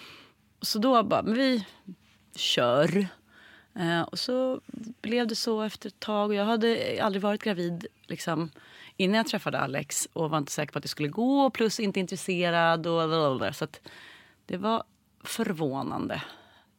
[0.62, 1.66] Så då bara, men vi
[2.36, 3.08] kör.
[3.78, 4.60] Eh, och så
[5.00, 6.30] blev det så efter ett tag.
[6.30, 8.50] Och jag hade aldrig varit gravid liksom,
[8.96, 11.50] innan jag träffade Alex och var inte säker på att det skulle gå.
[11.50, 12.86] Plus inte intresserad.
[12.86, 13.80] Och, så att
[14.46, 14.82] det var
[15.24, 16.22] förvånande.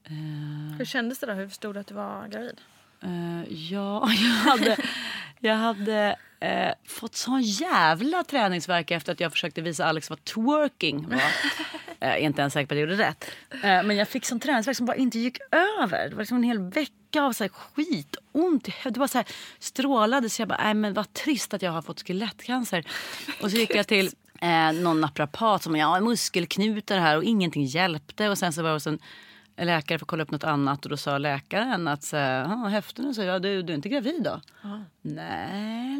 [0.04, 0.78] Eh.
[0.78, 1.34] Hur kändes det då?
[1.34, 2.62] Hur förstod du att du var gravid?
[3.04, 4.78] Uh, ja, jag hade,
[5.40, 11.10] jag hade uh, fått sån jävla träningsverk efter att jag försökte visa Alex vad twerking
[11.10, 11.22] var.
[12.00, 13.26] Jag är inte ens säker på att jag gjorde rätt.
[13.62, 16.10] men jag fick sån träningsverk som bara inte gick över.
[16.10, 18.94] Det var liksom en hel vecka av så här skitont i huvudet.
[18.94, 19.28] Det bara så här
[19.60, 20.30] strålade.
[20.30, 22.86] Så jag bara, nej men vad trist att jag har fått skelettcancer.
[23.42, 28.30] Och så gick jag till eh, någon naprapat som, ja muskelknutar här och ingenting hjälpte.
[28.30, 29.00] Och sen så var det en
[29.68, 33.16] läkare för att kolla upp något annat och då sa läkaren att så, ah, höften
[33.16, 34.42] så ja, du, du är inte gravid då?
[34.62, 34.78] Ah.
[35.02, 35.96] Nej,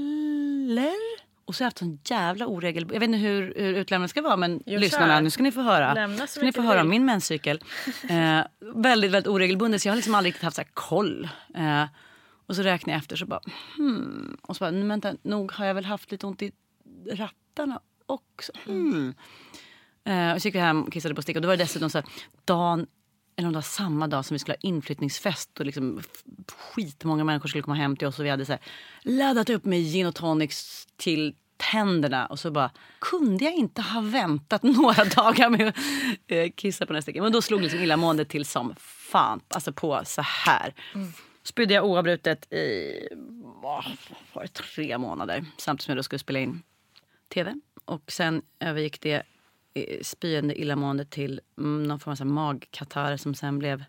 [0.70, 1.29] eller?
[1.50, 2.88] Och så har jag haft sån jävla oregel...
[2.94, 5.62] Jag vet inte hur, hur utlämnande ska vara men jo, lyssnarna, nu ska ni få
[5.62, 6.28] höra.
[6.28, 7.64] Ska ni få höra om min menscykel.
[8.10, 11.30] eh, väldigt, väldigt oregelbunden så jag har liksom aldrig haft så koll.
[11.56, 11.84] Eh,
[12.48, 13.40] och så räknar jag efter så bara
[13.78, 14.38] hmm.
[14.42, 16.52] Och så bara, vänta, nog har jag väl haft lite ont i
[17.12, 18.52] rattarna också.
[18.66, 19.14] Hmm.
[20.04, 21.90] Eh, och så gick vi hem och kissade på stick och då var det dessutom
[21.90, 22.08] så här,
[22.46, 22.88] dagen
[23.40, 26.02] eller om det var samma dag som vi skulle ha inflyttningsfest och liksom
[26.48, 28.62] skitmånga människor skulle komma hem till oss och vi hade så här,
[29.02, 34.02] laddat upp med gin och tonics till tänderna och så bara kunde jag inte ha
[34.02, 35.76] väntat några dagar med att
[36.28, 40.22] eh, kissa på nästa Men då slog liksom illamåendet till som fan, alltså på så
[40.22, 40.74] här.
[40.96, 41.14] Mm.
[41.44, 42.94] Spydde jag oavbrutet i
[43.62, 43.86] var
[44.34, 46.62] det, tre månader samtidigt som jag då skulle spela in
[47.34, 47.56] tv.
[47.86, 49.24] Och sen övergick det
[50.02, 53.84] spyende illamående till någon form av magkatarr som sen blev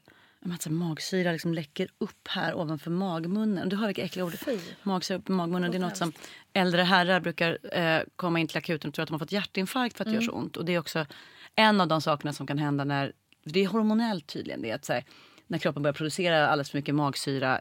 [0.45, 3.69] att magsyra liksom läcker upp här ovanför magmunnen.
[3.69, 4.35] Du hör vilka äckliga ord.
[4.83, 5.71] Magsyra upp i magmunnen.
[5.71, 6.12] Det är något som
[6.53, 9.97] äldre herrar brukar eh, komma in till akuten och tro att de har fått hjärtinfarkt
[9.97, 10.19] för att mm.
[10.19, 10.45] det gör så mm.
[10.45, 10.57] ont.
[10.57, 11.07] Och det är också
[11.55, 13.12] en av de sakerna som kan hända när,
[13.45, 15.05] det är hormonellt tydligen, det är att här,
[15.47, 17.61] när kroppen börjar producera alldeles för mycket magsyra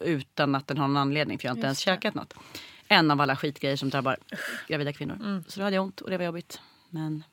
[0.00, 2.34] utan att den har någon anledning, för jag har inte Just ens käkat något.
[2.88, 4.16] En av alla skitgrejer som drabbar
[4.68, 5.14] gravida kvinnor.
[5.14, 5.44] Mm.
[5.48, 6.60] Så då hade jag ont och det var jobbigt.
[6.90, 7.24] Men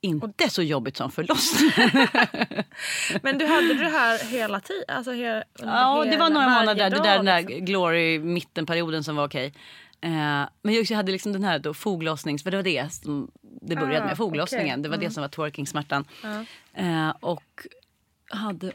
[0.00, 1.70] inte så jobbigt som förlossning.
[3.22, 4.84] Men du hade det här hela tiden?
[4.88, 6.90] Alltså he ja, det var några månader.
[6.90, 7.64] Dag, det där, den där liksom.
[7.64, 9.54] glory mittenperioden som var okej.
[10.00, 10.10] Eh,
[10.62, 12.42] men jag hade liksom den här då foglossnings...
[12.42, 14.16] För det var det som det började ah, med.
[14.16, 14.80] Foglossningen.
[14.80, 14.82] Okay.
[14.82, 15.08] Det var mm.
[15.08, 16.04] det som var twerking-smärtan.
[16.22, 16.80] Ah.
[16.80, 17.66] Eh, och
[18.30, 18.72] hade...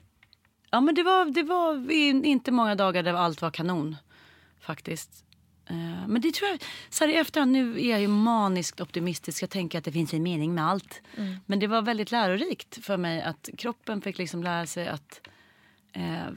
[0.72, 1.92] Ja men det var, det var
[2.26, 3.96] inte många dagar där allt var kanon.
[4.62, 5.25] Faktiskt.
[5.70, 9.44] Eh, men det tror jag, så här i efterhand, nu är jag ju maniskt optimistisk.
[9.44, 11.02] Jag tänker att det finns en mening med allt.
[11.18, 11.36] Mm.
[11.46, 15.28] Men det var väldigt lärorikt för mig att kroppen fick liksom lära sig att...
[15.94, 16.28] Eh,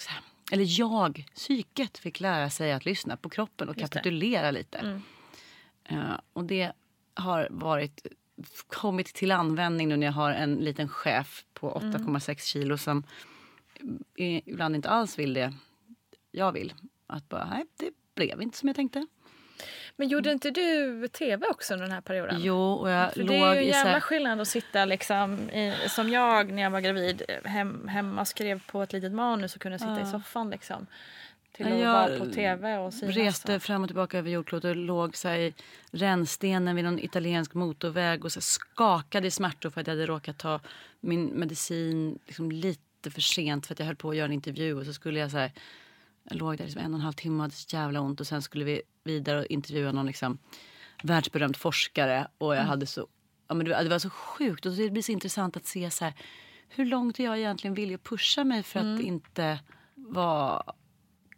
[0.00, 4.78] säga, eller jag, psyket, fick lära sig att lyssna på kroppen och kapitulera lite.
[4.78, 5.02] Mm.
[5.92, 6.72] Uh, och det
[7.14, 8.06] har varit
[8.66, 12.36] kommit till användning nu när jag har en liten chef på 8,6 mm.
[12.38, 13.02] kilo som
[14.16, 15.54] ibland inte alls vill det
[16.30, 16.74] jag vill.
[17.06, 19.06] Att bara, nej, det blev inte som jag tänkte.
[19.96, 22.36] Men gjorde inte du tv också under den här perioden?
[22.40, 24.00] Jo, och jag För låg Det är ju en jävla här...
[24.00, 28.82] skillnad att sitta liksom i, som jag när jag var gravid hem, hemma skrev på
[28.82, 30.08] ett litet manus och kunde sitta ja.
[30.08, 30.86] i soffan liksom.
[31.52, 33.16] Till att jag vara på tv och synas.
[33.16, 35.54] reste fram och tillbaka över jordklotet och låg så i
[35.90, 40.38] rännstenen vid någon italiensk motorväg och så skakade i smärtor för att jag hade råkat
[40.38, 40.60] ta
[41.00, 44.74] min medicin liksom lite för sent för att jag höll på att göra en intervju
[44.74, 45.52] och så skulle jag så här
[46.28, 48.26] jag låg där liksom en och en halv timme och hade så jävla ont och
[48.26, 50.38] sen skulle vi vidare och intervjua någon liksom
[51.02, 52.68] världsberömd forskare och jag mm.
[52.68, 53.06] hade så,
[53.48, 56.14] ja men det var så sjukt och det blir så intressant att se så här,
[56.68, 58.94] hur långt jag egentligen vill pusha mig för mm.
[58.94, 59.58] att inte
[59.94, 60.62] vara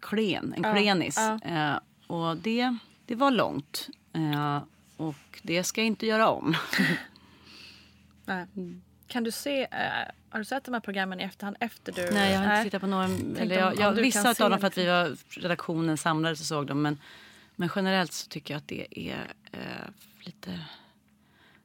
[0.01, 1.17] klen, en klenis.
[1.17, 1.75] Ja, ja.
[1.75, 3.89] Eh, och det, det var långt.
[4.13, 4.63] Eh,
[4.97, 6.57] och det ska jag inte göra om.
[8.27, 8.83] mm.
[9.09, 9.69] Kan du se, äh,
[10.31, 12.11] har du sett de här programmen i efterhand efter du?
[12.13, 13.05] Nej, jag har inte tittat på några.
[13.39, 16.83] Eller jag, jag, vissa av dem för att vi var redaktionen samlades och såg dem.
[16.83, 16.99] Men,
[17.57, 19.59] men generellt så tycker jag att det är äh,
[20.21, 20.61] lite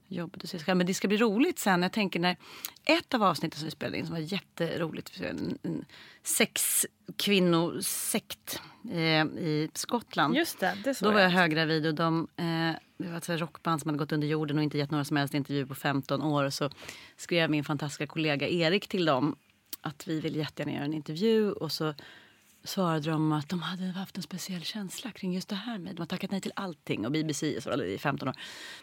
[0.10, 0.78] att se sig själv.
[0.78, 1.84] Men det ska bli roligt sen.
[1.84, 2.38] Jag tänker när
[2.86, 5.22] ett av avsnitten som vi spelade in som var jätteroligt.
[5.22, 5.86] En, en
[6.24, 8.62] sexkvinnosekt
[8.92, 10.36] eh, i Skottland.
[10.36, 13.89] Just det, det Då var jag höggravid och de, eh, det var ett rockband som
[13.89, 16.44] hade gått under jorden och inte gett några som helst intervjuer på 15 år.
[16.44, 16.70] Och så
[17.18, 19.36] skrev min fantastiska kollega Erik till dem
[19.82, 21.52] att vi vill jättegärna göra en intervju.
[21.52, 21.94] Och så
[22.63, 25.78] svarade de att de hade haft en speciell känsla kring just det här.
[25.78, 28.36] med De har tackat nej till allting och BBC och så, eller i 15 år.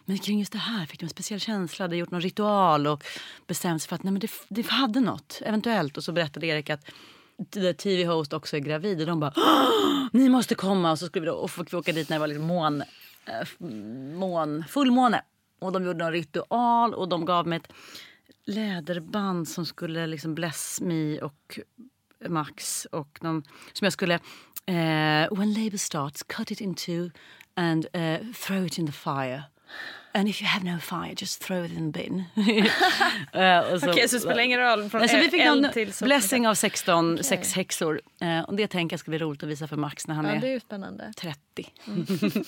[0.05, 1.89] Men kring just det här fick de en speciell känsla.
[1.89, 3.05] De gjort någon ritual och
[3.47, 5.97] bestämt sig för att nej, men det, det hade något, eventuellt.
[5.97, 6.91] Och så berättade Erik att
[7.79, 9.33] TV-host också är gravid och de bara
[10.13, 12.21] ni måste komma och så skulle vi då, och fick vi åka dit när det
[12.21, 12.83] var liksom mån,
[13.27, 13.67] äh,
[14.19, 15.23] mån, fullmåne.
[15.59, 17.73] Och de gjorde någon ritual och de gav mig ett
[18.45, 21.59] läderband som skulle liksom bless me och
[22.29, 24.21] Max och de, som jag skulle
[24.69, 27.11] Uh, when labour starts cut it into
[27.57, 29.45] and uh, throw it in the fire.
[30.13, 32.25] And if you have no fire just throw it in the bin.
[33.73, 36.49] Och Okej, så det spelar ingen roll från Nej, så vi fick någon till blessing
[36.49, 38.01] av 16 sex häxor.
[38.21, 40.31] Eh, och det tänker jag ska bli roligt att visa för Max när han Ja,
[40.31, 41.13] är det är spännande.
[41.17, 41.67] 30.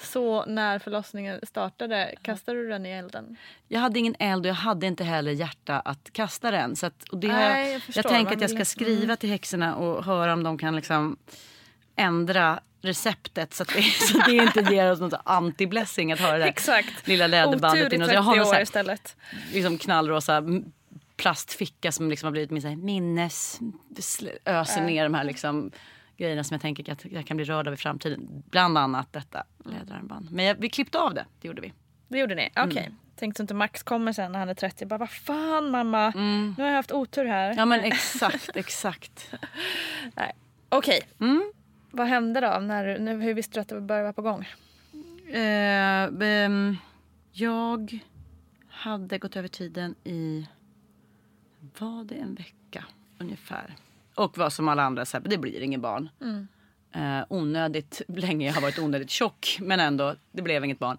[0.00, 3.36] Så när förlossningen startade, kastade du den i elden?
[3.68, 6.76] Jag hade ingen eld och jag hade inte heller hjärta att kasta den.
[6.76, 9.30] Så att, och det Nej, jag, jag jag, tänker att jag ska inte- skriva till
[9.30, 11.16] häxorna och höra om de kan liksom
[11.96, 16.46] ändra receptet så det, så det inte ger oss något anti-blessing att höra det där
[16.48, 17.08] Exakt.
[17.08, 17.86] lilla läderbandet.
[17.86, 18.02] Otur i in.
[18.02, 19.16] Och 30 jag har år här, istället.
[19.52, 20.42] liksom knallrosa
[21.16, 23.60] plastficka som liksom har blivit min så här minnes...
[24.44, 25.70] Öser ner de här liksom
[26.16, 28.42] grejerna som jag tänker att jag kan bli rörd av i framtiden.
[28.50, 30.30] Bland annat detta läderarmband.
[30.30, 31.72] Men jag, vi klippte av det, det gjorde vi.
[32.08, 32.50] Det gjorde ni?
[32.54, 32.68] Mm.
[32.68, 32.90] Okej.
[33.16, 36.66] Tänkte inte Max kommer sen när han är 30 bara vad fan mamma, nu har
[36.66, 37.46] jag haft otur här.
[37.46, 37.58] Mm.
[37.58, 39.34] Ja men exakt, exakt.
[40.68, 41.00] Okej.
[41.20, 41.52] Mm.
[41.90, 42.58] Vad hände då?
[42.60, 44.48] När, när, hur visste du att det började vara på gång?
[45.28, 46.76] Eh, ehm,
[47.32, 47.98] jag
[48.68, 50.46] hade gått över tiden i,
[51.78, 52.84] var det en vecka
[53.18, 53.74] ungefär?
[54.14, 56.08] Och var som alla andra, så här, det blir ingen barn.
[56.92, 60.98] Eh, onödigt länge, jag har varit onödigt tjock men ändå, det blev inget barn.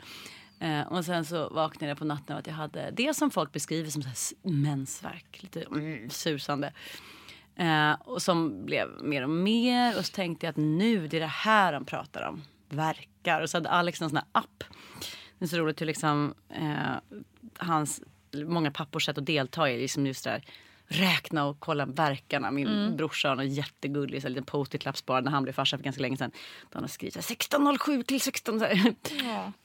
[0.59, 3.51] Eh, och sen så vaknade jag på natten av att jag hade det som folk
[3.51, 6.73] beskriver som så här mensvärk, lite mm, susande.
[7.59, 11.21] Eh, och som blev mer och mer och så tänkte jag att nu, det är
[11.21, 12.43] det här de pratar om.
[12.69, 13.41] Verkar.
[13.41, 14.63] Och så hade Alex någon sån här app.
[15.39, 17.19] Det är så roligt hur liksom eh,
[17.57, 18.01] hans,
[18.45, 20.43] många pappors sätt att delta i liksom just det där
[20.89, 22.51] räkna och kolla verkarna.
[22.51, 26.01] Min brorsa har en jättegullig här liten post-it-lapp sparad när han blev farsa för ganska
[26.01, 26.31] länge sedan.
[26.61, 28.59] Då han har skrivit så här, 1607 till 16.
[28.59, 28.95] Så här.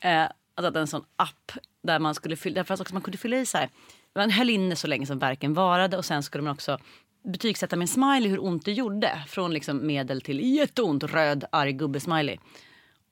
[0.01, 1.53] Eh, alltså att en sån app
[1.83, 3.69] där man skulle fylla, därför att man kunde fylla i så här.
[4.15, 6.79] Man höll inne så länge som verken varade och sen skulle man också
[7.25, 9.25] betygsätta en smiley hur ont det gjorde.
[9.29, 12.39] Från liksom medel till jätteont, röd, arg gubbe-smiley.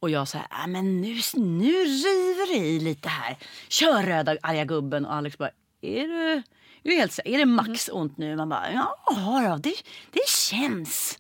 [0.03, 3.37] Och jag sa, äh, men nu, nu river det i lite här.
[3.69, 5.07] Kör röda arga gubben.
[5.07, 6.43] Och Alex bara, är du, är
[6.83, 7.31] du helt säker?
[7.31, 8.37] Är det max ont nu?
[8.37, 9.75] Man bara, ja då, det,
[10.11, 11.19] det känns.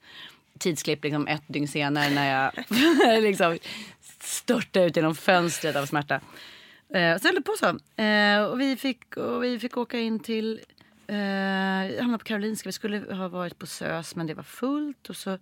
[0.58, 3.58] Tidsklipp liksom ett dygn senare när jag liksom
[4.20, 6.14] störtade ut genom fönstret av smärta.
[6.94, 8.02] Eh, så höll det på så.
[8.02, 10.60] Eh, och, vi fick, och vi fick åka in till
[11.06, 11.16] eh,
[11.92, 12.68] jag hamnade på Karolinska.
[12.68, 15.10] Vi skulle ha varit på SÖS men det var fullt.
[15.10, 15.38] Och så,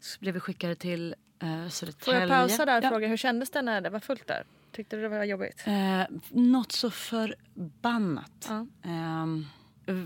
[0.00, 2.04] så blev vi skickade till eh, Södertälje.
[2.04, 2.88] Får jag pausa där och Ja.
[2.90, 4.44] fråga hur kändes det när det var fullt där?
[4.72, 5.62] Tyckte du det var jobbigt?
[5.66, 8.46] Eh, något så förbannat.
[8.48, 8.66] Ja.
[8.84, 9.46] Ehm,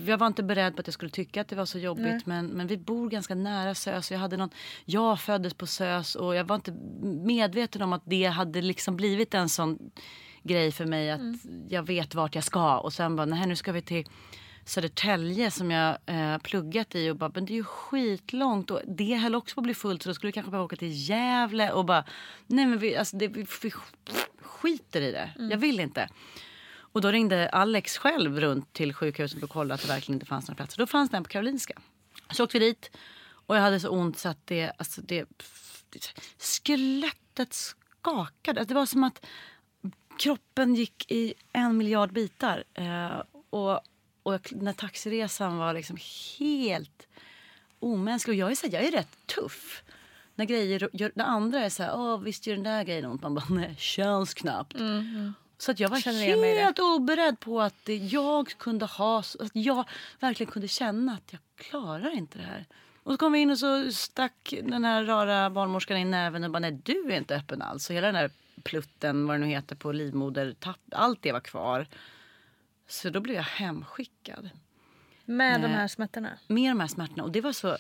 [0.07, 2.27] jag var inte beredd på att jag skulle tycka att det var så jobbigt.
[2.27, 4.11] Men, men vi bor ganska nära SÖS.
[4.11, 4.51] Jag, hade någon,
[4.85, 6.73] jag föddes på SÖS och jag var inte
[7.25, 9.91] medveten om att det hade liksom blivit en sån
[10.43, 11.11] grej för mig.
[11.11, 11.21] Att
[11.69, 12.79] jag vet vart jag ska.
[12.79, 14.05] Och sen bara, nej nu ska vi till
[14.69, 19.15] Södertälje som jag eh, pluggat i och bara, men det är ju skitlångt och det
[19.15, 21.73] höll också på att bli fullt så då skulle vi kanske behöva åka till Gävle
[21.73, 22.05] och bara,
[22.47, 23.73] nej men vi, alltså det, vi, vi
[24.41, 26.09] skiter i det, jag vill inte.
[26.93, 30.49] Och då ringde Alex själv runt till sjukhuset och kollade att det verkligen inte fanns
[30.49, 30.79] några platser.
[30.79, 31.75] Då fanns den på Karolinska.
[32.31, 32.91] Så åkte vi dit
[33.31, 35.29] och jag hade så ont så att det, alltså det,
[36.39, 38.61] skelettet skakade.
[38.61, 39.27] Alltså det var som att
[40.19, 42.65] kroppen gick i en miljard bitar.
[42.75, 43.81] Eh, och,
[44.29, 45.97] och jag- den här taxiresan var liksom
[46.39, 47.07] helt
[47.81, 48.35] omänsklig.
[48.35, 49.83] Och jag är, så här, jag är rätt tuff.
[50.35, 53.23] När grejer, gör, när andra är så här, Åh, visst gör den där grejen ont.
[53.23, 54.77] Man bara, nej, känns knappt.
[55.59, 56.01] Så att jag var
[56.57, 56.63] det.
[56.63, 59.89] helt oberedd på att jag kunde ha, att jag
[60.21, 62.67] verkligen kunde känna att jag klarar inte det här.
[63.03, 66.51] Och så kom vi in och så stack den här rara barnmorskan in näven och
[66.51, 67.85] bara, nej du är inte öppen alls.
[67.85, 68.31] Så hela den där
[68.63, 70.55] plutten, vad det nu heter, på livmoder,
[70.93, 71.87] allt det var kvar.
[72.89, 74.51] Så då blev jag hemskickad
[75.25, 75.77] Med de Nej.
[75.77, 76.39] här smärtorna?
[76.47, 77.23] med de här smärtorna.
[77.25, 77.77] Och det var så...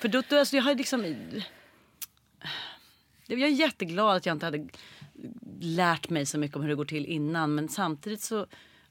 [0.00, 1.14] För då, då, alltså jag hade liksom...
[3.26, 4.68] Jag är jätteglad att jag inte hade
[5.60, 7.54] lärt mig så mycket om hur det går till innan.
[7.54, 8.46] Men samtidigt så...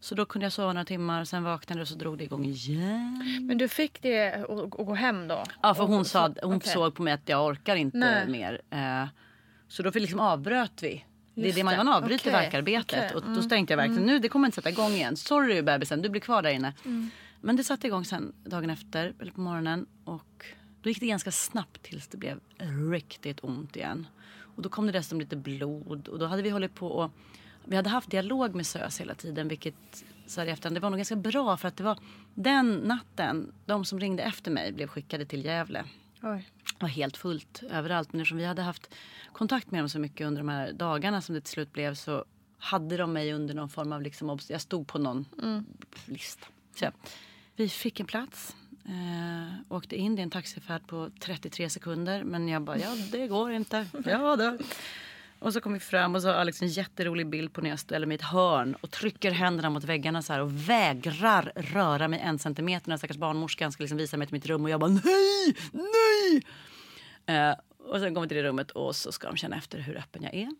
[0.00, 3.38] Så då kunde jag sova några timmar, sen vaknade och så drog det igång igen.
[3.40, 5.44] Men du fick det att gå hem då?
[5.62, 6.72] Ja, för hon, sa, hon okej.
[6.72, 8.28] såg på mig att jag orkar inte Nej.
[8.28, 8.60] mer.
[8.70, 9.06] Eh,
[9.68, 11.04] så då liksom avbröt vi.
[11.42, 12.86] Det är det man, man avbryter Okej, värkarbetet.
[12.86, 13.10] okej.
[13.22, 13.36] Mm.
[13.36, 15.16] Och då tänkte jag verkligen nu det kommer inte sätta igång igen.
[15.16, 16.74] Sorry bebisen, du blir kvar där inne.
[16.84, 17.10] Mm.
[17.40, 19.86] Men det satte igång sen dagen efter, eller på morgonen.
[20.04, 20.44] Och
[20.82, 22.40] då gick det ganska snabbt tills det blev
[22.92, 24.06] riktigt ont igen.
[24.56, 26.08] Och då kom det dessutom lite blod.
[26.08, 27.10] Och då hade vi hållit på och
[27.64, 30.90] vi hade haft dialog med SÖS hela tiden vilket så här i efterhand, det var
[30.90, 31.98] nog ganska bra för att det var
[32.34, 35.84] den natten, de som ringde efter mig blev skickade till Gävle
[36.22, 36.48] Oj.
[36.80, 38.12] Var helt fullt överallt.
[38.12, 38.94] Men eftersom vi hade haft
[39.32, 42.24] kontakt med dem så mycket under de här dagarna som det till slut blev så
[42.58, 45.24] hade de mig under någon form av liksom, jag stod på någon
[46.06, 46.46] lista.
[46.74, 46.90] Så
[47.56, 48.56] vi fick en plats.
[48.84, 52.24] Eh, åkte in, det är en taxifärd på 33 sekunder.
[52.24, 53.86] Men jag bara, ja det går inte.
[54.04, 54.58] Ja då.
[55.38, 57.78] Och så kom vi fram och så har Alex en jätterolig bild på när jag
[57.78, 62.08] ställer mig i ett hörn och trycker händerna mot väggarna så här och vägrar röra
[62.08, 64.80] mig en centimeter när stackars barnmorskan ska liksom visa mig till mitt rum och jag
[64.80, 66.42] bara nej, nej.
[67.30, 69.96] Eh, och sen kommer vi till det rummet och så ska de känna efter hur
[69.98, 70.50] öppen jag är.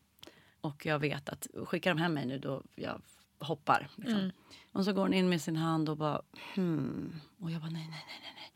[0.60, 3.02] Och jag vet att skickar de hem mig nu då jag
[3.38, 3.88] hoppar.
[3.96, 4.30] Liksom.
[4.72, 6.22] Och så går hon in med sin hand och bara
[6.54, 7.20] hmm.
[7.38, 8.52] Och jag bara nej, nej, nej, nej.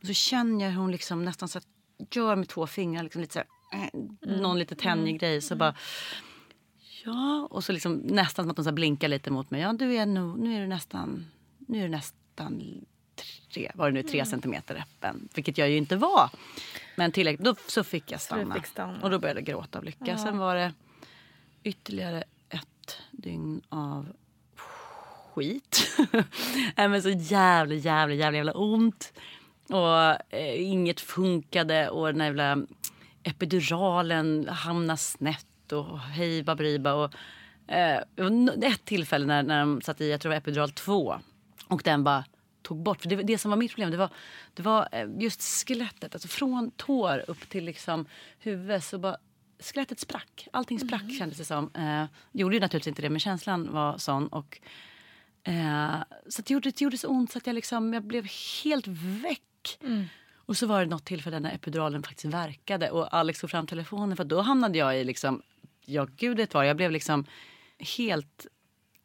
[0.00, 1.66] Och så känner jag hur hon liksom nästan så att
[2.10, 3.42] gör med två fingrar liksom lite så
[3.76, 5.74] här, eh, någon lite tänjig grej så bara
[7.04, 9.60] Ja, och så liksom nästan som att de så blinkar lite mot mig.
[9.60, 11.26] Ja, du är nu, nu är du nästan,
[11.58, 12.62] nu är du nästan
[13.54, 15.28] tre, var det nu, tre centimeter öppen.
[15.34, 16.30] Vilket jag ju inte var.
[16.96, 18.54] Men tillräckligt, då så fick jag stanna.
[18.54, 19.02] fick stanna.
[19.02, 20.18] Och då började jag gråta av lycka.
[20.18, 20.72] Sen var det
[21.62, 24.08] ytterligare ett dygn av
[25.34, 25.98] skit.
[26.76, 29.12] Men så jävla, jävla, jävla, jävla ont.
[29.68, 32.66] Och eh, inget funkade och den jävla
[33.22, 36.92] epiduralen hamnade snett och hej baberiba.
[36.92, 37.14] Och,
[37.68, 37.98] eh,
[38.62, 41.20] ett tillfälle när, när de satte i, jag tror det var epidural 2
[41.68, 42.24] och den bara
[42.64, 43.02] tog bort.
[43.02, 44.10] För det, det som var mitt problem det var,
[44.54, 46.14] det var eh, just skelettet.
[46.14, 48.06] Alltså från tår upp till liksom
[48.38, 49.16] huvudet så bara
[49.58, 50.48] skelettet sprack.
[50.52, 51.70] Allting sprack kändes det som.
[51.74, 54.28] Eh, gjorde ju naturligtvis inte det men känslan var sån.
[54.28, 54.60] Och,
[55.42, 55.94] eh,
[56.28, 58.26] så det, gjorde, det gjorde så ont så att jag, liksom, jag blev
[58.64, 59.78] helt väck.
[60.46, 64.16] Och så var det något tillfälle när epiduralen faktiskt verkade och Alex tog fram telefonen
[64.16, 65.42] för då hamnade jag i liksom,
[65.84, 67.26] ja gud vet vad, jag blev liksom
[67.78, 68.46] helt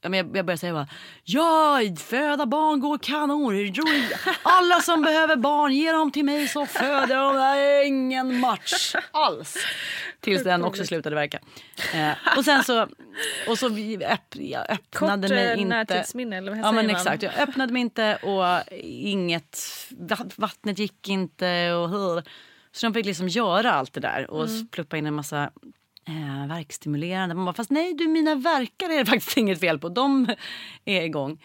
[0.01, 0.87] jag, jag började säga bara,
[1.23, 3.73] ja, föda barn går kanon.
[4.43, 7.35] Alla som behöver barn, ge dem till mig så föder de.
[7.35, 9.57] Det är ingen match alls.
[10.19, 11.39] Tills den också slutade verka.
[11.93, 12.87] Eh, och sen så,
[13.47, 13.65] och så
[14.05, 15.63] öpp, jag öppnade Kort mig eh, inte.
[15.75, 16.95] närtidsminne eller vad Ja men man?
[16.95, 19.59] exakt, jag öppnade mig inte och inget,
[20.35, 22.23] vattnet gick inte och hur.
[22.71, 24.67] Så de fick liksom göra allt det där och Mm.
[24.67, 25.51] pluppa in en massa
[26.09, 27.35] eh, verkstimulerande.
[27.35, 30.35] Man bara, fast nej du mina verkar är det faktiskt inget fel på, de
[30.85, 31.43] är igång.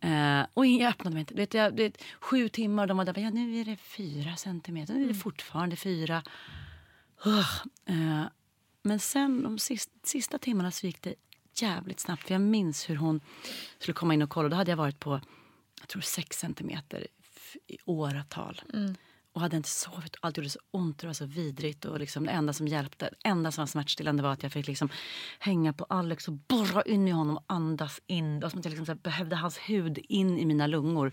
[0.00, 1.34] Eh, och jag öppnade mig inte.
[1.34, 3.76] Du vet, jag, du vet, sju timmar och de var där, ja nu är det
[3.76, 5.20] fyra centimeter, nu är det Mm.
[5.20, 6.22] fortfarande fyra.
[7.24, 7.62] Ugh.
[7.86, 8.22] Eh,
[8.82, 11.14] men sen de sista, sista timmarna så gick det
[11.54, 12.22] jävligt snabbt.
[12.26, 13.20] För jag minns hur hon
[13.78, 14.48] skulle komma in och kolla.
[14.48, 15.20] Då hade jag varit på
[15.80, 17.06] jag tror sex centimeter
[17.66, 18.60] i åratal.
[19.36, 20.16] Och hade inte sovit.
[20.20, 20.98] Allt gjorde så ont.
[20.98, 21.84] Det var så vidrigt.
[21.84, 24.66] Och liksom det enda som hjälpte, det enda som var smärtstillande var att jag fick
[24.66, 24.88] liksom
[25.38, 28.40] hänga på Alex och borra in i honom och andas in.
[28.40, 31.12] Det som att jag liksom behövde hans hud in i mina lungor.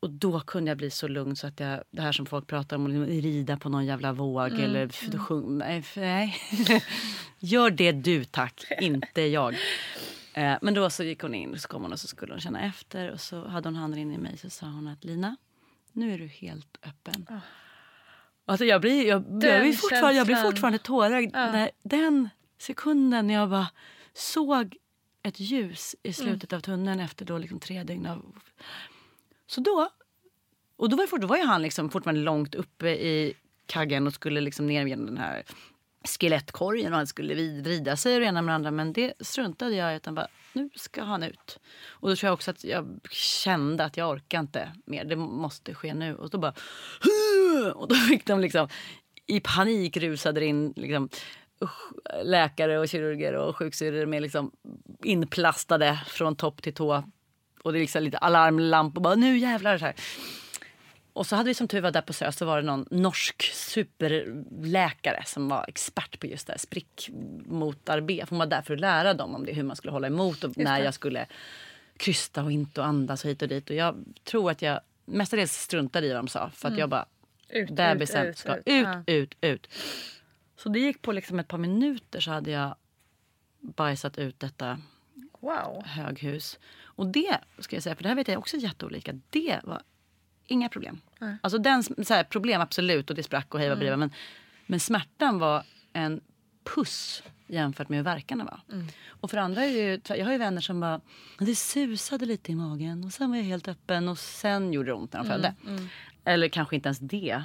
[0.00, 2.76] Och då kunde jag bli så lugn så att jag, det här som folk pratar
[2.76, 6.36] om, att liksom rida på någon jävla våg eller f- sjung, nej, nej.
[7.38, 9.54] Gör det du tack, inte jag.
[10.34, 12.40] Eh, men då så gick hon in och så kom hon och så skulle hon
[12.40, 15.36] känna efter och så hade hon handen in i mig så sa hon att Lina,
[15.96, 17.26] nu är du helt öppen.
[18.44, 21.32] Alltså jag blir, jag, jag blir, fortfarande, jag blir fortfarande tårögd.
[21.32, 22.28] När den
[22.58, 23.68] sekunden när jag bara
[24.12, 24.76] såg
[25.22, 28.38] ett ljus i slutet av tunneln efter då liksom tre dygn av...
[29.46, 29.90] Så då...
[30.76, 33.34] Och då var, då var ju han liksom fortfarande långt uppe i
[33.66, 35.42] kaggen och skulle liksom ner genom den här
[36.06, 38.70] skelettkorgen och han skulle vrida sig och det ena med det andra.
[38.70, 41.58] Men det struntade jag i utan bara, nu ska han ut.
[41.88, 45.04] Och då tror jag också att jag kände att jag orkar inte mer.
[45.04, 46.14] Det måste ske nu.
[46.14, 46.54] Och då bara,
[47.00, 48.68] "Huh!" och då fick de liksom
[49.26, 51.08] i panik rusade in liksom,
[52.22, 54.50] läkare och kirurger och sjuksyrror med liksom
[55.04, 57.04] inplastade från topp till tå.
[57.62, 59.00] Och det är liksom lite alarmlampor.
[59.00, 59.78] Bara, nu jävlar.
[59.78, 59.94] Så här
[61.16, 63.42] och så hade vi som tur var där på SÖS så var det någon norsk
[63.42, 68.26] superläkare som var expert på just det här sprickmotarbete.
[68.30, 70.58] Hon var där för att lära dem om det, hur man skulle hålla emot och
[70.58, 71.26] när jag skulle
[71.96, 73.70] krysta och inte och andas och hit och dit.
[73.70, 76.80] Och jag tror att jag mestadels struntade i vad de sa för att Mm.
[76.80, 77.06] jag bara
[77.48, 79.02] Ut, bebisen ut, ska ut, ut, Ja.
[79.06, 79.68] ut, ut.
[80.56, 82.74] Så det gick på liksom ett par minuter så hade jag
[83.60, 84.78] bajsat ut detta
[85.40, 85.82] Wow.
[85.86, 86.58] höghus.
[86.84, 89.82] Och det, ska jag säga, för det här vet jag också jätteolika, det var
[90.46, 91.00] inga problem.
[91.40, 94.00] Alltså den, så här, problem absolut och det sprack och hej vad mm.
[94.00, 94.10] men,
[94.66, 96.20] men smärtan var en
[96.74, 98.60] puss jämfört med hur verkarna var.
[99.08, 101.00] Och för andra är ju, jag har ju vänner som bara,
[101.38, 104.94] det susade lite i magen och sen var jag helt öppen och sen gjorde det
[104.94, 105.54] ont när de födde.
[106.24, 107.42] Eller kanske inte ens det.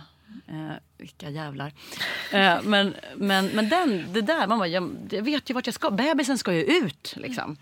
[0.47, 1.73] Eh, vilka jävlar.
[2.31, 5.73] Eh, men men, men den, det där, man bara, jag, jag vet ju vart jag
[5.73, 5.91] ska.
[5.91, 7.57] Bebisen ska ju ut liksom.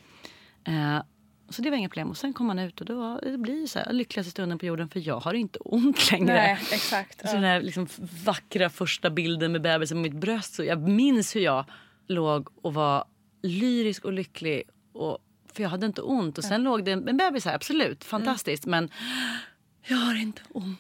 [0.63, 1.01] Eh,
[1.49, 2.09] så det var inga problem.
[2.09, 4.65] Och sen kom man ut och då var, det blir så här, lyckligaste stunden på
[4.65, 6.33] jorden för jag har inte ont längre.
[6.33, 7.29] Nej, exakt.
[7.29, 7.87] Så den här liksom
[8.25, 10.53] vackra första bilden med bebisen på mitt bröst.
[10.53, 11.65] Så jag minns hur jag
[12.07, 13.05] låg och var
[13.41, 14.63] lyrisk och lycklig.
[14.93, 15.17] Och,
[15.53, 16.37] för jag hade inte ont.
[16.37, 18.03] Och sen låg det en, bebis här, absolut.
[18.03, 18.65] Fantastiskt.
[18.65, 18.89] Men
[19.87, 20.79] jag har inte ont.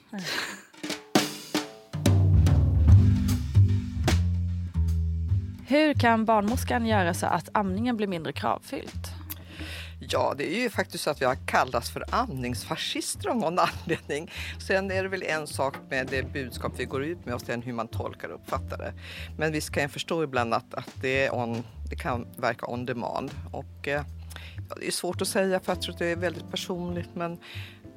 [5.67, 9.18] Hur kan barnmorskan göra så att amningen blir mindre kravfyllt?
[9.99, 14.31] Ja, det är ju faktiskt så att vi har kallats för amningsfascister av någon anledning.
[14.67, 17.61] Sen är det väl en sak med det budskap vi går ut med och sen
[17.61, 18.93] hur man tolkar och uppfattar det.
[19.37, 22.85] Men visst kan jag förstå ibland att, att det, är on, det kan verka on
[22.85, 23.31] demand.
[23.51, 24.03] Och, eh,
[24.69, 27.37] ja, det är svårt att säga för jag tror att det är väldigt personligt men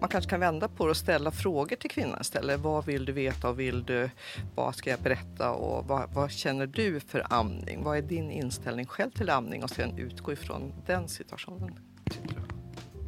[0.00, 2.60] man kanske kan vända på det och ställa frågor till kvinnan istället.
[2.60, 4.10] Vad vill du veta och vill du,
[4.54, 7.82] vad ska jag berätta och vad, vad känner du för amning?
[7.82, 11.91] Vad är din inställning själv till amning och sen utgå ifrån den situationen.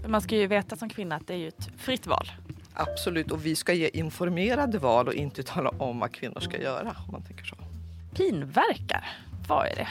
[0.07, 2.33] Man ska ju veta som kvinna att det är ju ett fritt val.
[2.75, 6.97] Absolut, och vi ska ge informerade val och inte tala om vad kvinnor ska göra
[7.07, 7.57] om man tänker så.
[8.15, 9.05] Pinverkar,
[9.49, 9.89] vad är det?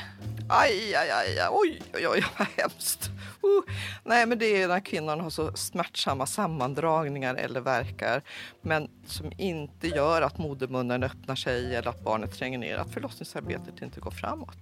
[0.49, 3.11] Aj, aj, aj, aj, oj, oj, oj, vad hemskt.
[3.43, 3.73] Uh.
[4.03, 8.21] Nej, men det är när kvinnan har så smärtsamma sammandragningar eller verkar,
[8.61, 13.81] men som inte gör att modermunnen öppnar sig eller att barnet tränger ner, att förlossningsarbetet
[13.81, 14.57] inte går framåt.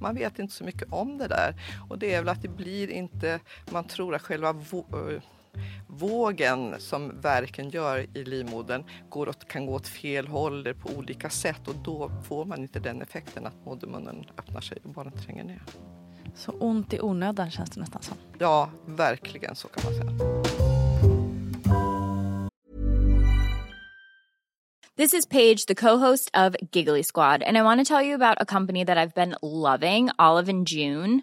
[0.00, 1.54] Man vet inte så mycket om det där
[1.88, 3.40] och det är väl att det blir inte,
[3.70, 5.22] man tror att själva eh,
[5.88, 11.30] vågen som verken gör i livmodern går åt, kan gå åt fel håll på olika
[11.30, 15.44] sätt och då får man inte den effekten att modermunnen öppnar sig och barnet tränger
[15.44, 15.62] ner.
[16.34, 18.16] Så ont i onödan känns det nästan som.
[18.38, 20.44] Ja, verkligen så kan man säga.
[24.96, 28.36] This is Paige, the co-host of Giggly Squad, and I want to tell you about
[28.40, 31.22] a company that I've been loving, Olive and June.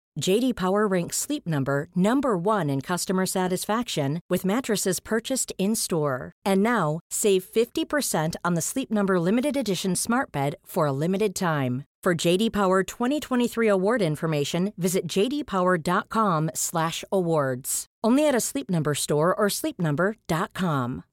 [0.19, 6.33] JD Power ranks Sleep Number number 1 in customer satisfaction with mattresses purchased in-store.
[6.45, 11.33] And now, save 50% on the Sleep Number limited edition Smart Bed for a limited
[11.33, 11.85] time.
[12.03, 17.85] For JD Power 2023 award information, visit jdpower.com/awards.
[18.03, 21.03] Only at a Sleep Number store or sleepnumber.com.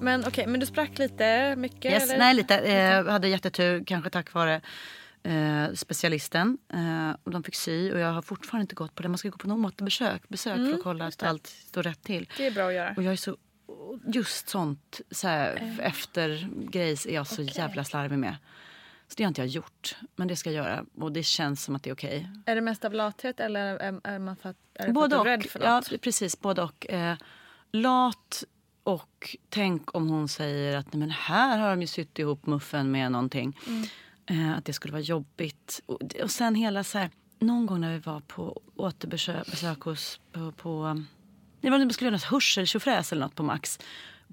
[0.00, 1.92] Men okej, men du sprack lite mycket?
[1.92, 2.18] Yes, eller?
[2.18, 2.54] nej, lite.
[2.54, 4.60] Eh, hade jättetur, kanske tack vare
[5.22, 6.58] eh, specialisten.
[6.74, 9.08] Eh, och de fick sy och jag har fortfarande inte gått på det.
[9.08, 12.28] Man ska gå på något återbesök besök för att kolla att allt står rätt till.
[12.36, 12.94] Det är bra att göra.
[12.96, 13.36] Och jag är så,
[14.14, 18.36] just sånt så här, efter grejs är jag så jävla slarvig med.
[19.08, 19.96] Så det har inte jag gjort.
[20.16, 22.28] Men det ska jag göra och det känns som att det är okej.
[22.46, 25.20] Är det mest av lathet eller är, är man för att, är det Både för
[25.20, 26.00] att rädd för Ja, något?
[26.00, 26.40] precis.
[26.40, 26.90] Både och.
[26.90, 27.16] Eh,
[27.72, 28.44] lat
[28.82, 32.90] och tänk om hon säger att Nej, men här har de ju sytt ihop muffen
[32.90, 33.58] med någonting.
[34.26, 35.80] Eh, att det skulle vara jobbigt.
[35.86, 40.20] Och, och sen hela så här, någon gång när vi var på återbesök besök hos,
[40.32, 41.02] på, på
[41.60, 42.66] det var när vi skulle göra något hörsel
[43.12, 43.78] eller något på Max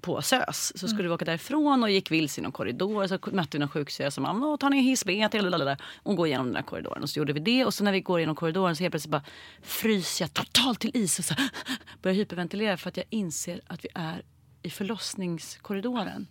[0.00, 0.72] på SÖS.
[0.76, 3.06] Så skulle vi åka därifrån och gick vilse i någon korridor.
[3.06, 5.34] Så mötte vi någon sjuksyster som bara, ta ner hissbet
[6.02, 7.02] och gå igenom den där korridoren.
[7.02, 7.64] Och så gjorde vi det.
[7.64, 9.24] Och så när vi går igenom korridoren så helt plötsligt bara
[9.62, 11.34] fryser jag totalt till is och så
[12.02, 14.22] börjar hyperventilera för att jag inser att vi är
[14.62, 16.26] i förlossningskorridoren.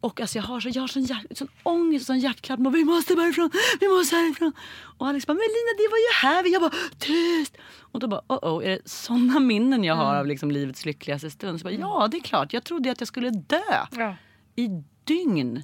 [0.00, 2.72] Och alltså jag har, så, jag har sån, hjärt, sån ångest och sån hjärtklappning.
[2.72, 4.52] Vi måste bara ifrån, vi måste härifrån.
[4.98, 6.52] Och Alex bara, men Lina det var ju här.
[6.52, 7.56] Jag bara, tyst.
[7.80, 11.30] Och då bara, oh oh, är det såna minnen jag har av liksom livets lyckligaste
[11.30, 11.60] stund?
[11.60, 13.60] Så bara, ja det är klart, jag trodde att jag skulle dö
[13.96, 14.16] Ja.
[14.56, 14.68] i
[15.04, 15.62] dygn.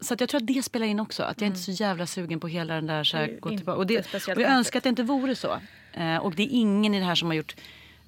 [0.00, 1.22] Så att jag tror att det spelar in också.
[1.22, 3.04] Att jag inte är så jävla sugen på hela den där...
[3.04, 3.78] Så här, är gå tillbaka.
[3.78, 5.58] Och, det, och jag önskar att det inte vore så.
[5.92, 7.54] Eh, och det är ingen i det här som har gjort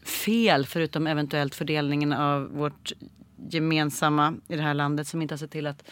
[0.05, 2.92] fel förutom eventuellt fördelningen av vårt
[3.49, 5.85] gemensamma i det här landet som inte har sett till att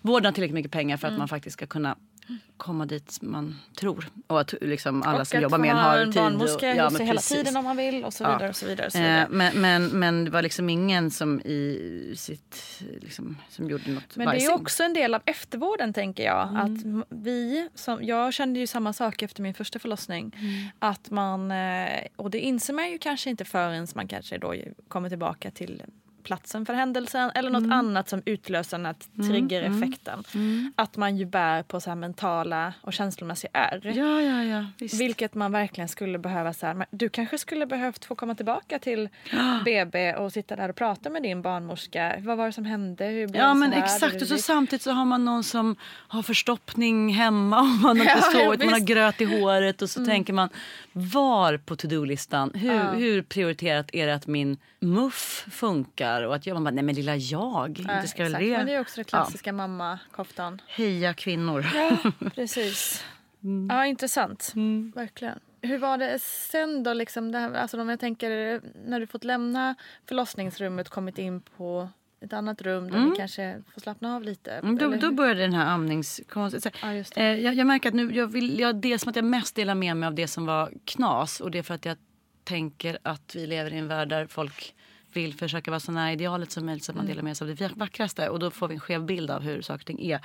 [0.00, 1.18] vårda tillräckligt mycket pengar för att Mm.
[1.18, 1.96] man faktiskt ska kunna
[2.56, 4.08] komma dit man tror.
[4.26, 6.22] Och att liksom alla och som jobbar med en ha har en tid.
[6.22, 7.36] och- ja, men hela precis.
[7.36, 8.32] tiden om man vill och så Ja.
[8.32, 8.48] vidare.
[8.48, 9.22] Och så vidare, och så vidare.
[9.22, 14.16] Eh, men, men, men det var liksom ingen som i sitt liksom, som gjorde något
[14.16, 16.48] Men det är också en del av eftervården tänker jag.
[16.48, 16.56] Mm.
[17.00, 20.36] Att vi, som, jag kände ju samma sak efter min första förlossning.
[20.40, 20.68] Mm.
[20.78, 24.54] Att man, eh, och det inser man ju kanske inte förrän man kanske då
[24.88, 25.82] kommer tillbaka till
[26.24, 27.62] platsen för händelsen eller Mm.
[27.62, 28.94] något annat som utlöser den här
[29.28, 30.24] triggereffekten.
[30.34, 30.72] Mm.
[30.76, 33.80] Att man ju bär på så mentala och känslomässiga ärr.
[33.96, 34.66] Ja, ja, ja.
[34.78, 35.00] Visst.
[35.00, 36.52] Vilket man verkligen skulle behöva.
[36.52, 39.08] Så här, du kanske skulle behövt få komma tillbaka till
[39.64, 42.16] BB och sitta där och prata med din barnmorska.
[42.18, 43.04] Vad var det som hände?
[43.04, 43.82] Hur blev Ja men här?
[43.82, 45.76] exakt och så samtidigt så har man någon som
[46.08, 49.90] har förstoppning hemma och man har inte Ja, sovit, man har gröt i håret och
[49.90, 50.48] så tänker man
[50.92, 56.54] var på to-do-listan, hur, hur prioriterat är det att min muff funkar och att jag
[56.54, 58.56] man bara nej men lilla jag, Ja, inte ska väl det.
[58.56, 60.60] Men det är också det klassiska mammakoftan.
[60.68, 61.66] Heja kvinnor.
[61.74, 61.96] Ja,
[62.34, 63.04] precis.
[63.42, 63.76] Mm.
[63.76, 64.52] Ja, intressant.
[64.94, 65.38] Verkligen.
[65.62, 66.92] Hur var det sen då?
[66.92, 69.74] Liksom det här, alltså om jag tänker när du fått lämna
[70.08, 71.88] förlossningsrummet kommit in på
[72.20, 74.52] ett annat rum där ni kanske får slappna av lite.
[74.52, 76.72] Mm, Då, då började den här amningskonsten.
[76.82, 76.88] Ja.
[77.16, 79.96] Eh, jag, jag märker att nu, jag vill, jag, som att jag mest delar med
[79.96, 81.40] mig av det som var knas.
[81.40, 81.96] Och det är för att jag
[82.44, 84.74] tänker att vi lever i en värld där folk
[85.12, 87.56] vill försöka vara så nära idealet som möjligt så att man delar med sig av
[87.56, 88.28] det vackraste.
[88.28, 90.20] Och då får vi en skev bild av hur saker och ting är.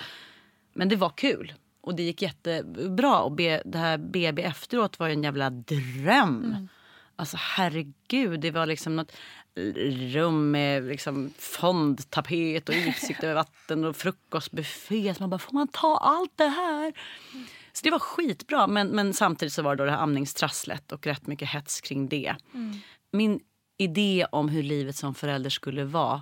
[0.74, 1.54] Men det var kul.
[1.82, 3.20] Och det gick jättebra.
[3.20, 6.68] Och be, det här BB efteråt var ju en jävla dröm.
[7.16, 9.12] Alltså herregud, det var liksom något
[10.14, 15.14] rum med liksom fondtapet och utsikt över vatten och frukostbuffé.
[15.14, 16.94] Så man bara, får man ta allt det här?
[17.74, 18.68] Så det var skitbra.
[18.68, 22.08] Men, men samtidigt så var det då det här amningstrasslet och rätt mycket hets kring
[22.08, 22.36] det.
[23.12, 23.40] Min
[23.78, 26.22] idé om hur livet som förälder skulle vara.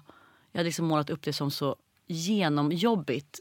[0.51, 1.75] Jag hade liksom målat upp det som så
[2.07, 3.39] genomjobbigt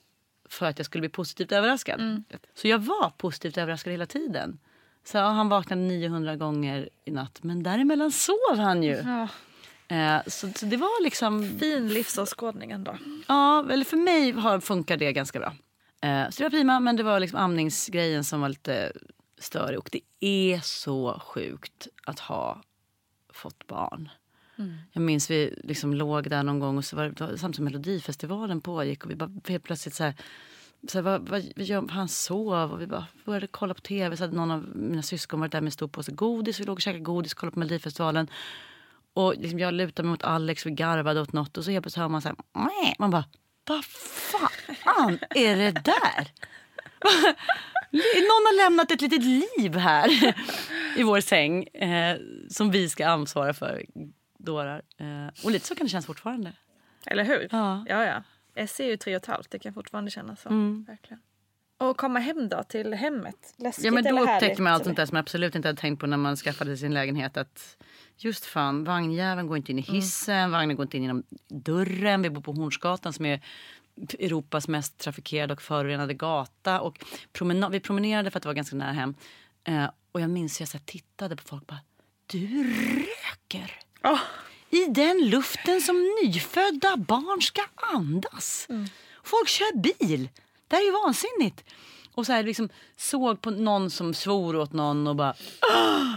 [0.48, 2.22] för att jag skulle bli positivt överraskad.
[2.54, 4.58] Så jag var positivt överraskad hela tiden.
[5.04, 8.96] Så ja, han vaknade 900 gånger i natt, men däremellan sov han ju.
[8.96, 9.28] Ja,
[9.92, 11.58] Eh, så, så det var liksom...
[11.58, 12.96] fin livsåskådning ändå.
[13.28, 15.52] Ja, eller för mig har, funkar det ganska bra.
[16.02, 18.92] Eh, så det var prima, men det var liksom amningsgrejen som var lite
[19.38, 19.78] störig.
[19.78, 22.62] Och det är så sjukt att ha
[23.33, 24.09] fått barn.
[24.93, 28.61] Jag minns vi liksom låg där någon gång och så var det samtidigt som Melodifestivalen
[28.61, 30.14] pågick och vi bara helt plötsligt så här,
[30.89, 34.16] så här, vad, vad, gör, han sov och vi bara började kolla på tv.
[34.16, 36.61] Så hade någon av mina syskon varit där med en stor påse godis.
[36.61, 38.28] Vi låg och käkade godis och kollade på Melodifestivalen.
[39.14, 42.03] Och liksom jag lutade mig mot Alex, vi garvade åt något och så helt plötsligt
[42.03, 42.37] hör man så här,
[42.99, 43.24] man bara,
[43.68, 46.33] vad fan är det där?
[47.93, 50.34] Någon har lämnat ett litet liv här
[50.97, 52.18] i vår säng eh,
[52.49, 53.84] som vi ska ansvara för,
[54.38, 54.82] dårar.
[54.99, 56.53] Eh, och lite så kan det kännas fortfarande.
[57.07, 57.49] Eller hur?
[57.51, 57.84] Ja.
[57.88, 58.05] ja.
[58.05, 58.22] ja.
[58.55, 60.49] S är ju tre och ett halvt, det kan fortfarande kännas så.
[60.49, 60.84] Mm.
[60.88, 61.20] Verkligen.
[61.78, 63.55] Och komma hem då, till hemmet.
[63.57, 64.43] Läskigt Ja, men då eller härligt?
[64.43, 66.76] upptäckte man allt sånt där som jag absolut inte hade tänkt på när man skaffade
[66.76, 67.36] sin lägenhet.
[67.36, 67.76] Att
[68.16, 72.22] just fan, vagnjäveln går inte in i hissen, vagnen går inte in genom dörren.
[72.22, 73.40] Vi bor på Hornsgatan som är
[74.18, 76.80] Europas mest trafikerade och förorenade gata.
[76.80, 79.14] Och promena- vi promenerade för att det var ganska nära hem.
[79.64, 81.80] Eh, och jag minns att jag så tittade på folk bara,
[82.26, 83.78] du röker!
[84.70, 87.62] I den luften som nyfödda barn ska
[87.95, 88.68] andas.
[89.24, 90.28] Folk kör bil.
[90.68, 91.64] Det här är ju vansinnigt.
[92.14, 95.34] Och så här liksom såg på någon som svor åt någon och bara
[95.74, 96.14] "Åh!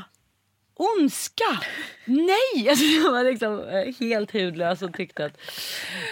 [0.76, 1.61] Ondska!
[2.05, 2.69] Nej!
[2.69, 5.38] Alltså jag var liksom eh, helt hudlös och tyckte att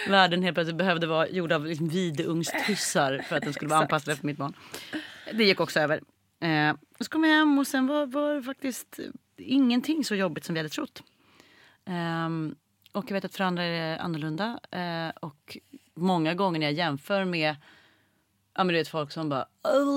[0.08, 4.12] världen helt plötsligt behövde vara gjord av liksom vidungstussar för att den skulle vara anpassad
[4.12, 4.54] efter mitt barn.
[5.32, 6.00] Det gick också över.
[6.40, 9.00] Eh, så kom jag hem och sen var, var faktiskt
[9.36, 11.02] ingenting så jobbigt som vi hade trott.
[11.86, 12.54] Ehm,
[12.92, 14.60] och jag vet att för andra är det annorlunda.
[14.70, 15.58] Eh, och
[15.94, 17.56] många gånger när jag jämför med
[18.54, 19.46] Ja men du vet folk som bara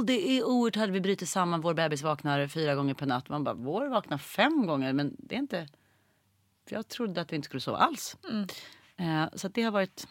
[0.06, 3.30] det är oerhört vi brutit samman, vår bebis vaknar fyra gånger per natt.
[3.30, 5.68] Man bara vår vaknar fem gånger men det är inte
[6.70, 8.18] jag trodde att vi inte skulle sova alls.
[8.98, 10.08] Eh, så det har varit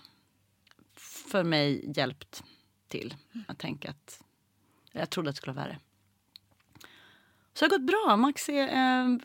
[1.31, 2.45] för mig hjälpt
[2.89, 3.15] till
[3.49, 4.23] att tänka att
[4.93, 5.79] jag trodde att det skulle vara värre.
[7.55, 8.17] Så det har gått bra.
[8.17, 9.19] Max är eh,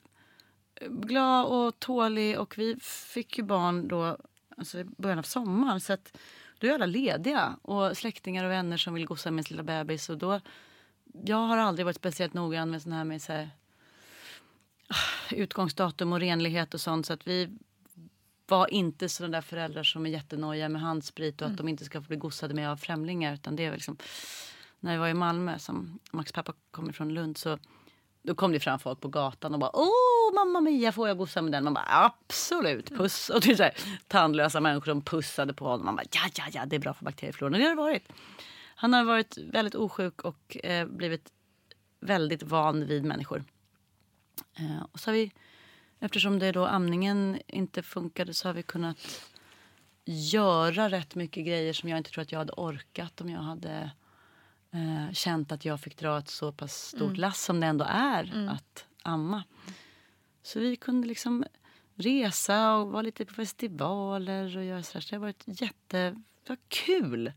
[0.90, 4.18] glad och tålig och vi fick ju barn då
[4.58, 5.82] alltså i början av sommaren.
[5.82, 6.18] Så att
[6.62, 10.10] då är alla lediga och släktingar och vänner som vill gosa med sin lilla bebis.
[10.10, 10.42] Och då,
[11.26, 13.50] jag har aldrig varit speciellt noggrann med sån här med så här,
[14.88, 17.06] ah, utgångsdatum och renlighet och sånt.
[17.06, 17.58] Så att vi
[18.48, 22.02] var inte sådana där föräldrar som är jättenojiga med handsprit och att de inte ska
[22.02, 23.34] få bli gossade med av främlingar.
[23.34, 23.98] Utan det är liksom,
[24.80, 27.60] när vi var i Malmö, som Max pappa kommer från Lund, så
[28.24, 31.42] då kom det fram folk på gatan och bara Åh mamma Mia får jag gossa
[31.42, 31.64] med den?
[31.64, 33.30] Man bara absolut puss.
[33.30, 33.74] Och det är så här,
[34.08, 35.86] tandlösa människor som pussade på honom.
[35.86, 37.54] Man bara ja ja ja det är bra för bakteriefloran.
[37.54, 38.04] Och det har det varit.
[38.76, 41.32] Han har varit väldigt osjuk och eh, blivit
[42.00, 43.44] väldigt van vid människor.
[44.58, 45.32] Eh, och så har vi,
[46.00, 49.32] eftersom det då amningen inte funkade så har vi kunnat
[50.06, 53.92] göra rätt mycket grejer som jag inte tror att jag hade orkat om jag hade
[54.74, 58.50] eh, känt att jag fick dra ett så pass stort lass som det ändå är
[58.50, 59.44] att amma.
[60.44, 61.46] Så vi kunde liksom
[61.96, 65.02] resa och vara lite på festivaler och göra sådär.
[65.02, 66.16] Så det har varit jätte...
[66.44, 67.34] Det var kul.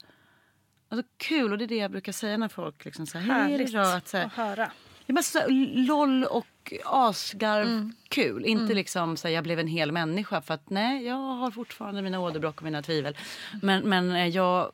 [0.88, 3.44] Alltså kul, och det är det jag brukar säga när folk liksom säger hej är
[3.44, 3.94] det Härligt bra?
[3.94, 4.70] Att, så här, att höra.
[5.06, 5.48] det är bara så här,
[5.86, 8.44] LOL och asgarv kul.
[8.44, 10.40] Inte liksom så här, jag blev en hel människa.
[10.42, 13.16] För att nej, jag har fortfarande mina åderbråck och mina tvivel.
[13.62, 14.72] Men, men eh, jag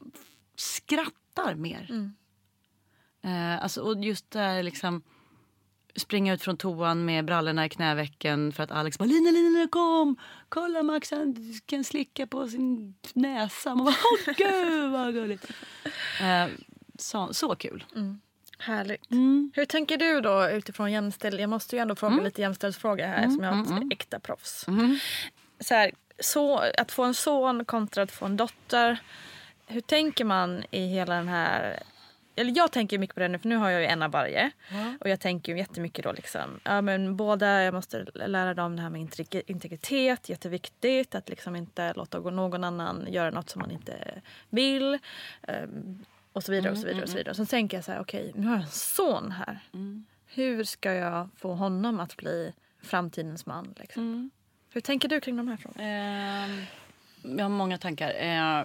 [0.56, 2.12] skrattar mer.
[3.22, 5.02] Eh, alltså, och just det här liksom
[5.96, 10.16] springa ut från toan med brallorna i knävecken för att Alex bara Lina, Lina, kom!
[10.48, 13.74] Kolla Max han kan slicka på sin näsa.
[13.74, 13.94] Man bara
[14.28, 15.50] åh gud vad gulligt.
[16.20, 16.46] Eh,
[16.98, 17.84] så, så kul.
[18.58, 19.10] Härligt.
[19.10, 19.52] Mm.
[19.54, 21.40] Hur tänker du då utifrån jämställd?
[21.40, 24.66] Jag måste ju ändå fråga lite jämställdhetsfråga här Mm, som jag är ett äkta proffs.
[25.60, 28.98] Så här, så, att få en son kontra att få en dotter.
[29.66, 31.82] Hur tänker man i hela den här...
[32.36, 34.50] Eller jag tänker mycket på det nu för nu har jag ju en av varje.
[35.00, 38.82] Och jag tänker ju jättemycket då liksom, ja men båda, jag måste lära dem det
[38.82, 41.14] här med integ- integritet, jätteviktigt.
[41.14, 44.20] Att liksom inte låta någon annan göra något som man inte
[44.50, 44.98] vill.
[45.42, 47.02] ehm, och så vidare och så vidare.
[47.02, 47.30] och så vidare.
[47.30, 49.60] Och så tänker jag så här, okej nu har jag en son här.
[50.26, 52.52] Hur ska jag få honom att bli
[52.82, 53.74] framtidens man?
[53.80, 54.30] Liksom?
[54.72, 55.84] Hur tänker du kring de här frågorna?
[55.84, 56.64] Eh,
[57.36, 58.14] jag har många tankar.
[58.18, 58.64] Eh,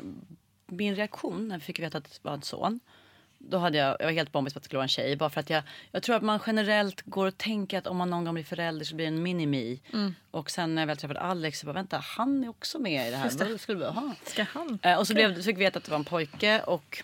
[0.68, 2.80] min reaktion när vi fick veta att det var en son.
[3.38, 5.16] Då hade jag, jag var helt bombis på att det skulle vara en tjej.
[5.16, 8.10] Bara för att jag, jag tror att man generellt går och tänker att om man
[8.10, 9.80] någon gång blir förälder så blir det en mini-me.
[10.32, 13.12] Och sen när jag väl träffade Alex så bara vänta han är också med i
[13.12, 13.32] det här.
[13.50, 14.14] Vad skulle vi ha?
[14.26, 14.80] Ska han?
[14.82, 16.62] Eh, och så, blev, fick vi veta att det var en pojke.
[16.62, 17.04] Och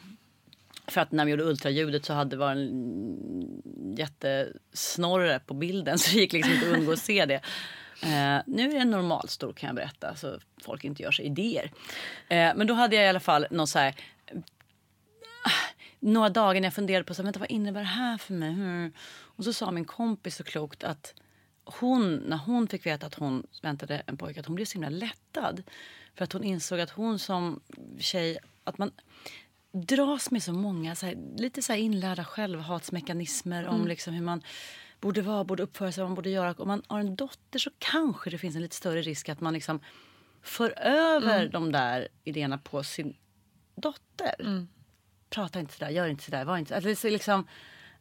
[0.88, 6.12] för att när vi gjorde ultraljudet så hade det varit en jättesnorre på bilden så
[6.12, 7.42] det gick liksom inte att undgå att se det.
[8.04, 11.72] Eh, nu är det normal stor kan jag berätta så folk inte gör sig idéer.
[12.30, 13.96] Eh, men då hade jag i alla fall någon så här
[16.02, 18.54] några dagar när jag funderade på så vänta, vad innebär det här för mig.
[18.54, 18.94] Hmm.
[19.10, 21.14] Och så sa min kompis så klokt att
[21.64, 24.90] hon, när hon fick veta att hon väntade en pojke, att hon blev så himla
[24.90, 25.64] lättad.
[26.16, 27.62] För att hon insåg att hon som
[28.00, 28.92] tjej, att man
[29.72, 34.42] dras med så många så här, lite så här inlärda självhatsmekanismer om liksom hur man
[35.00, 36.56] borde vara, borde uppföra sig, vad man borde göra.
[36.58, 39.54] Om man har en dotter så kanske det finns en lite större risk att man
[39.54, 39.80] liksom
[40.42, 41.52] för över Mm.
[41.52, 43.18] de där idéerna på sin
[43.76, 44.36] dotter.
[44.40, 44.68] Mm.
[45.32, 46.90] Prata inte sådär, gör inte sådär, var inte sådär.
[46.90, 47.48] Alltså, liksom,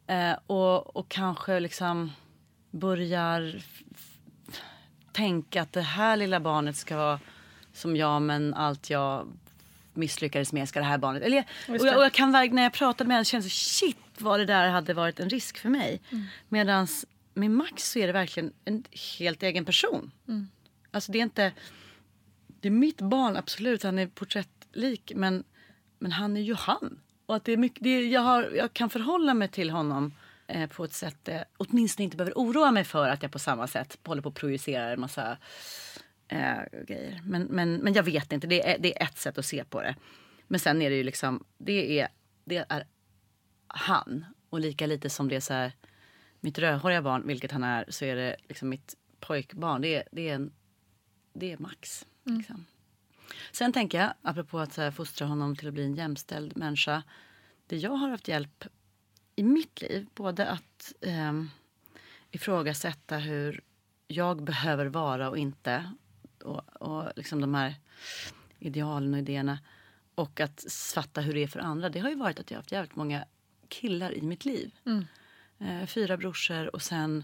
[0.07, 2.11] eh, och, och kanske liksom
[2.71, 3.61] börjar
[5.11, 7.19] tänka att det här lilla barnet ska vara
[7.73, 9.27] som jag men allt jag
[9.93, 11.23] misslyckades med ska det här barnet...
[11.23, 13.97] Eller, och, jag, och jag kan verkligen, när jag pratade med henne kände jag shit
[14.17, 16.01] vad det där hade varit en risk för mig.
[16.09, 16.25] Mm.
[16.49, 16.87] Medan
[17.33, 18.83] med Max så är det verkligen en
[19.19, 20.11] helt egen person.
[20.27, 20.47] Mm.
[20.91, 21.51] Alltså det är inte...
[22.47, 23.83] Det är mitt barn, absolut.
[23.83, 25.11] Han är porträttlik.
[25.15, 25.43] Men,
[25.99, 26.99] men han är ju han.
[27.31, 30.13] Och att det är mycket, det är, jag, har, jag kan förhålla mig till honom
[30.47, 33.67] eh, på ett sätt eh, åtminstone inte behöver oroa mig för att jag på samma
[33.67, 35.37] sätt håller på och projicerar en massa
[36.27, 36.57] eh,
[36.87, 37.21] grejer.
[37.25, 38.47] Men, men, men jag vet inte.
[38.47, 39.95] Det är, det är ett sätt att se på det.
[40.47, 41.43] Men sen är det ju liksom...
[41.57, 42.07] Det är,
[42.45, 42.87] det är
[43.67, 44.25] han.
[44.49, 45.71] Och lika lite som det är så här...
[46.39, 49.81] Mitt rödhåriga barn, vilket han är, så är det liksom mitt pojkbarn.
[49.81, 50.51] Det är, det är, en,
[51.33, 52.05] det är Max.
[52.23, 52.65] Liksom.
[53.51, 57.03] Sen tänker jag, apropå att så här, fostra honom till att bli en jämställd människa.
[57.67, 58.63] Det jag har haft hjälp
[59.35, 61.49] i mitt liv, både att ehm,
[62.31, 63.61] ifrågasätta hur
[64.07, 65.91] jag behöver vara och inte.
[66.43, 67.75] Och, och liksom de här
[68.59, 69.59] idealen och idéerna.
[70.15, 71.89] Och att fatta hur det är för andra.
[71.89, 73.25] Det har ju varit att jag har haft jävligt många
[73.67, 74.71] killar i mitt liv.
[75.59, 77.23] Eh, fyra brorsor och sen en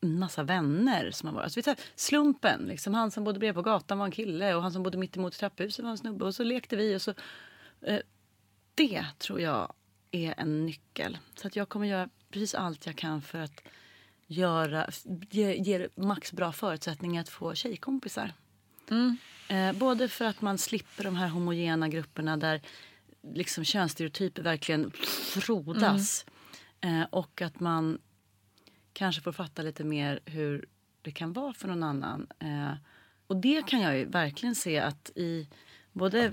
[0.00, 1.44] massa vänner som har varit.
[1.44, 2.60] Alltså, vet slumpen.
[2.60, 5.16] Liksom, han som bodde bredvid på gatan var en kille och han som bodde mitt
[5.16, 6.24] emot trapphuset var en snubbe.
[6.24, 6.96] Och så lekte vi.
[6.96, 7.14] Och så,
[7.80, 8.00] eh,
[8.74, 9.72] det tror jag
[10.10, 11.18] är en nyckel.
[11.34, 13.62] Så att jag kommer göra precis allt jag kan för att
[14.26, 14.90] göra,
[15.30, 18.32] ge, ge Max bra förutsättningar att få tjejkompisar.
[19.48, 22.60] Eh, både för att man slipper de här homogena grupperna där
[23.34, 24.90] liksom könsstereotyper verkligen
[25.34, 26.26] frodas.
[26.80, 27.98] Eh, och att man
[29.00, 30.64] kanske får fatta lite mer hur
[31.02, 32.26] det kan vara för någon annan.
[32.38, 32.72] Eh,
[33.26, 35.48] och det kan jag ju verkligen se att i
[35.92, 36.32] både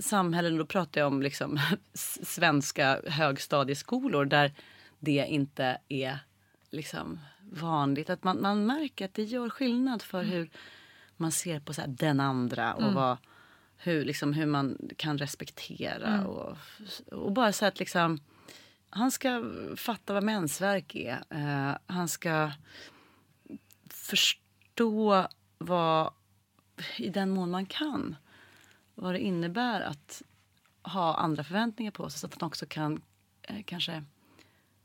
[0.00, 1.60] samhällen, då pratar jag om liksom
[2.22, 4.52] svenska högstadieskolor där
[4.98, 6.18] det inte är
[6.70, 7.20] liksom
[7.50, 8.10] vanligt.
[8.10, 10.50] Att man, man märker att det gör skillnad för hur
[11.16, 13.16] man ser på så här, den andra och vad,
[13.76, 16.26] hur, liksom, hur man kan respektera.
[16.26, 16.56] Och,
[17.12, 18.20] och bara så att liksom,
[18.90, 19.42] han ska
[19.76, 21.24] fatta vad mensvärk är.
[21.30, 22.52] Eh, han ska
[23.90, 25.28] förstå
[25.58, 26.12] vad,
[26.96, 28.16] i den mån man kan,
[28.94, 30.22] vad det innebär att
[30.82, 33.02] ha andra förväntningar på sig så att han också kan
[33.42, 34.04] eh, kanske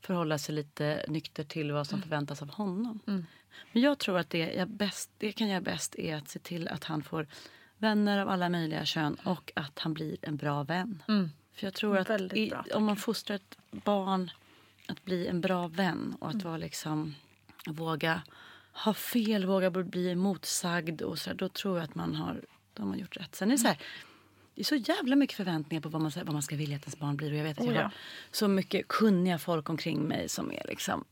[0.00, 3.00] förhålla sig lite nykter till vad som förväntas av honom.
[3.72, 6.68] Men jag tror att det jag bäst, det kan jag bäst är att se till
[6.68, 7.26] att han får
[7.78, 11.02] vänner av alla möjliga kön och att han blir en bra vän.
[11.54, 14.30] För jag tror att i, om man fostrar ett barn
[14.88, 17.14] att bli en bra vän och att vara liksom
[17.66, 18.22] våga
[18.72, 22.40] ha fel, våga bli emotsagd och så där, då tror jag att man har,
[22.74, 23.34] då har man gjort rätt.
[23.34, 23.78] Sen är det så här,
[24.54, 26.98] det är så jävla mycket förväntningar på vad man, vad man ska vilja att ens
[26.98, 27.32] barn blir.
[27.32, 27.82] Och jag vet att Oh, jag ja.
[27.82, 27.92] har
[28.30, 31.04] så mycket kunniga folk omkring mig som är liksom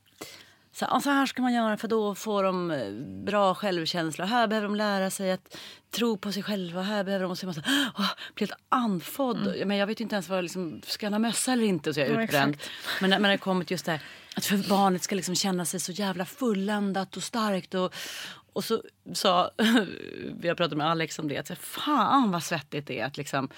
[0.73, 2.91] så, här, "Ah, så här ska man göra för då får de eh,
[3.25, 4.25] bra självkänsla.
[4.25, 5.57] Här behöver de lära sig att
[5.91, 6.83] tro på sig själva.
[6.83, 7.63] Här behöver de så här,
[7.99, 9.55] "Åh", blir helt andfådd.
[9.67, 11.95] Men jag vet inte ens vad liksom, ska han ha mössa eller inte?
[11.95, 12.57] Så jag är Ja, utbränd.
[13.01, 14.01] Men när det kommer till just det här,
[14.37, 17.75] att för barnet ska liksom känna sig så jävla fulländat och starkt.
[17.75, 17.95] Och,
[18.53, 19.51] och så sa,
[20.41, 23.49] vi har pratat med Alex om det, att fan vad svettigt det är att liksom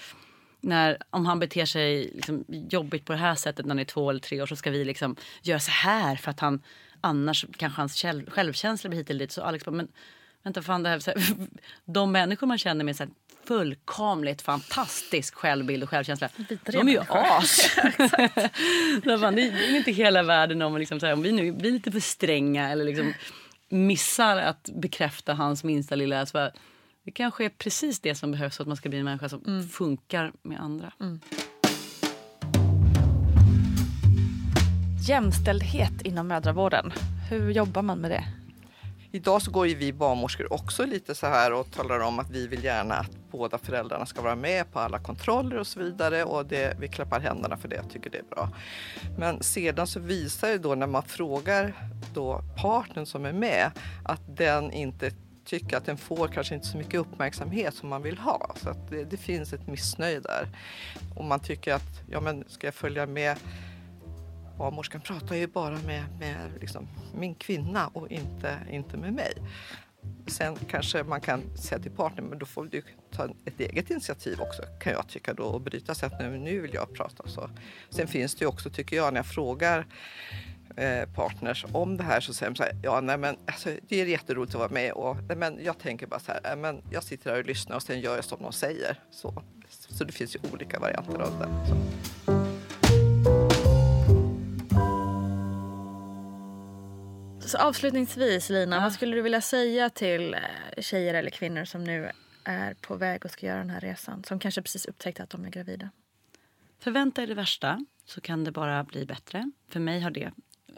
[0.61, 4.09] när, om han beter sig liksom jobbigt på det här sättet när han är två
[4.09, 6.61] eller tre år så ska vi liksom göra så här för att han
[7.05, 9.31] annars kanske hans själv, självkänsla blir hit eller dit.
[9.31, 9.87] Så Alex bara, men
[10.43, 11.23] vänta fan det här, så här
[11.85, 13.11] de människor man känner med så här
[13.47, 16.29] fullkomligt fantastisk självbild och självkänsla,
[16.65, 17.61] de är ju as.
[19.21, 21.91] Fan, det är inte hela världen om, liksom, så här, om vi nu blir lite
[21.91, 23.13] för stränga eller liksom
[23.69, 26.25] missar att bekräfta hans minsta lilla...
[26.25, 26.51] Så här,
[27.03, 29.69] det kanske är precis det som behövs för att man ska bli en människa som
[29.71, 30.91] funkar med andra.
[35.07, 36.93] Jämställdhet inom mödravården.
[37.29, 38.23] Hur jobbar man med det?
[39.11, 42.47] Idag så går ju vi barnmorskor också lite så här och talar om att vi
[42.47, 46.45] vill gärna att båda föräldrarna ska vara med på alla kontroller och så vidare och
[46.45, 48.49] det, vi klappar händerna för det, och tycker det är bra.
[49.17, 51.73] Men sedan så visar det då när man frågar
[52.13, 53.71] då partnern som är med
[54.03, 55.11] att den inte
[55.45, 58.55] tycker att den får kanske inte så mycket uppmärksamhet som man vill ha.
[58.55, 60.47] Så att det, det finns ett missnöje där.
[61.15, 63.37] Och man tycker att, ja men ska jag följa med
[64.57, 69.33] barnmorskan pratar ju bara med, med liksom, min kvinna och inte, inte med mig.
[70.27, 74.41] Sen kanske man kan säga till partnern, men då får du ta ett eget initiativ
[74.41, 77.27] också kan jag tycka då och bryta sig att nu, nu vill jag prata.
[77.27, 77.49] Så.
[77.89, 79.85] Sen finns det ju också, tycker jag, när jag frågar
[80.75, 84.01] eh, partners om det här så säger de så här, ja nej men alltså, det
[84.01, 86.81] är jätteroligt att vara med och nej, men jag tänker bara så här, nej, men
[86.91, 88.99] jag sitter här och lyssnar och sen gör jag som de säger.
[89.11, 91.67] Så, så det finns ju olika varianter av det.
[91.69, 92.44] Så.
[97.45, 102.11] Så avslutningsvis Lina, vad skulle du vilja säga till eh, tjejer eller kvinnor som nu
[102.43, 104.23] är på väg och ska göra den här resan?
[104.23, 105.89] Som kanske precis upptäckte att de är gravida.
[106.79, 109.51] Förvänta er det värsta så kan det bara bli bättre.
[109.67, 110.31] För mig har det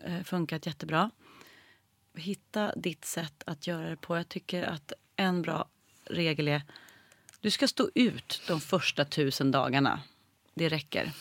[0.04, 1.12] eh, funkat jättebra.
[2.16, 4.18] Hitta ditt sätt att göra det på.
[4.18, 5.70] Jag tycker att en bra
[6.06, 6.62] regel är
[7.42, 10.00] du ska stå ut de första tusen dagarna.
[10.54, 11.12] Det räcker.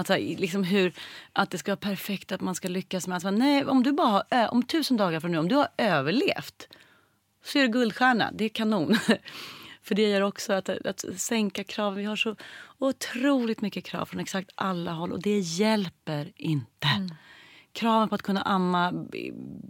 [0.00, 0.92] Alltså, liksom hur,
[1.32, 3.14] att det ska vara perfekt, att man ska lyckas med...
[3.14, 6.68] Alltså, nej, om du bara har, om tusen dagar från nu, om du har överlevt
[7.44, 8.30] så är det guldstjärna.
[8.32, 8.96] Det är kanon.
[9.82, 11.98] För det gör också att, att sänka kraven.
[11.98, 12.36] Vi har så
[12.78, 16.88] otroligt mycket krav från exakt alla håll och det hjälper inte.
[16.96, 17.10] Mm.
[17.72, 18.92] Kraven på att kunna amma,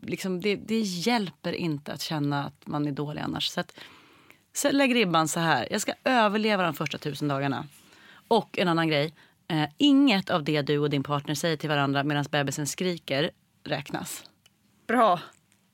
[0.02, 3.48] liksom, det, det hjälper inte att känna att man är dålig annars.
[3.48, 3.74] Så, att,
[4.52, 5.68] så lägg ribban så här.
[5.70, 7.66] Jag ska överleva de första tusen dagarna.
[8.28, 9.14] Och en annan grej.
[9.50, 13.30] Eh, inget av det du och din partner säger till varandra medan bebisen skriker
[13.64, 14.24] räknas.
[14.86, 15.20] Bra.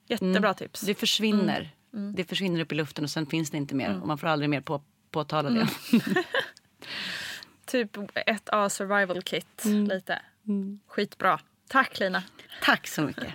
[0.06, 0.54] Jättebra mm.
[0.54, 0.80] tips.
[0.80, 1.60] Det försvinner.
[1.92, 2.04] Mm.
[2.04, 2.14] Mm.
[2.14, 3.88] Det försvinner upp i luften och sen finns det inte mer.
[3.88, 4.02] Mm.
[4.02, 5.68] Och man får aldrig mer på, påtala det.
[5.92, 6.24] Mm.
[7.66, 9.64] typ ett A survival kit.
[9.64, 9.84] Mm.
[9.84, 10.22] Lite.
[10.86, 11.40] Skitbra.
[11.68, 12.22] Tack Lina.
[12.62, 13.32] Tack så mycket.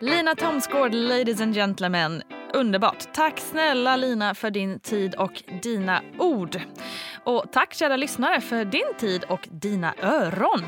[0.00, 2.22] Lina Thomsgård, ladies and gentlemen.
[2.56, 3.12] Underbart.
[3.12, 6.60] Tack snälla Lina för din tid och dina ord.
[7.24, 10.64] Och tack kära lyssnare för din tid och dina öron.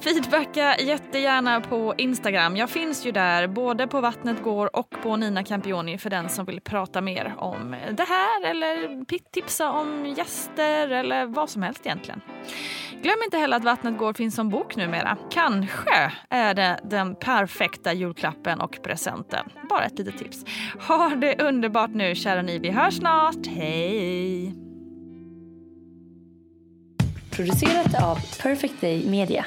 [0.00, 2.56] Feedbacka jättegärna på Instagram.
[2.56, 6.44] Jag finns ju där både på Vattnet går och på Nina Campioni för den som
[6.44, 12.20] vill prata mer om det här eller tipsa om gäster eller vad som helst egentligen.
[13.02, 15.16] Glöm inte heller att Vattnet går finns som bok numera.
[15.30, 19.46] Kanske är det den perfekta julklappen och presenten.
[19.68, 20.44] Bara ett litet tips.
[20.88, 22.58] Ha det underbart nu kära ni.
[22.58, 23.46] Vi hörs snart.
[23.46, 24.54] Hej!
[27.30, 29.46] Producerat av Perfect Day Media.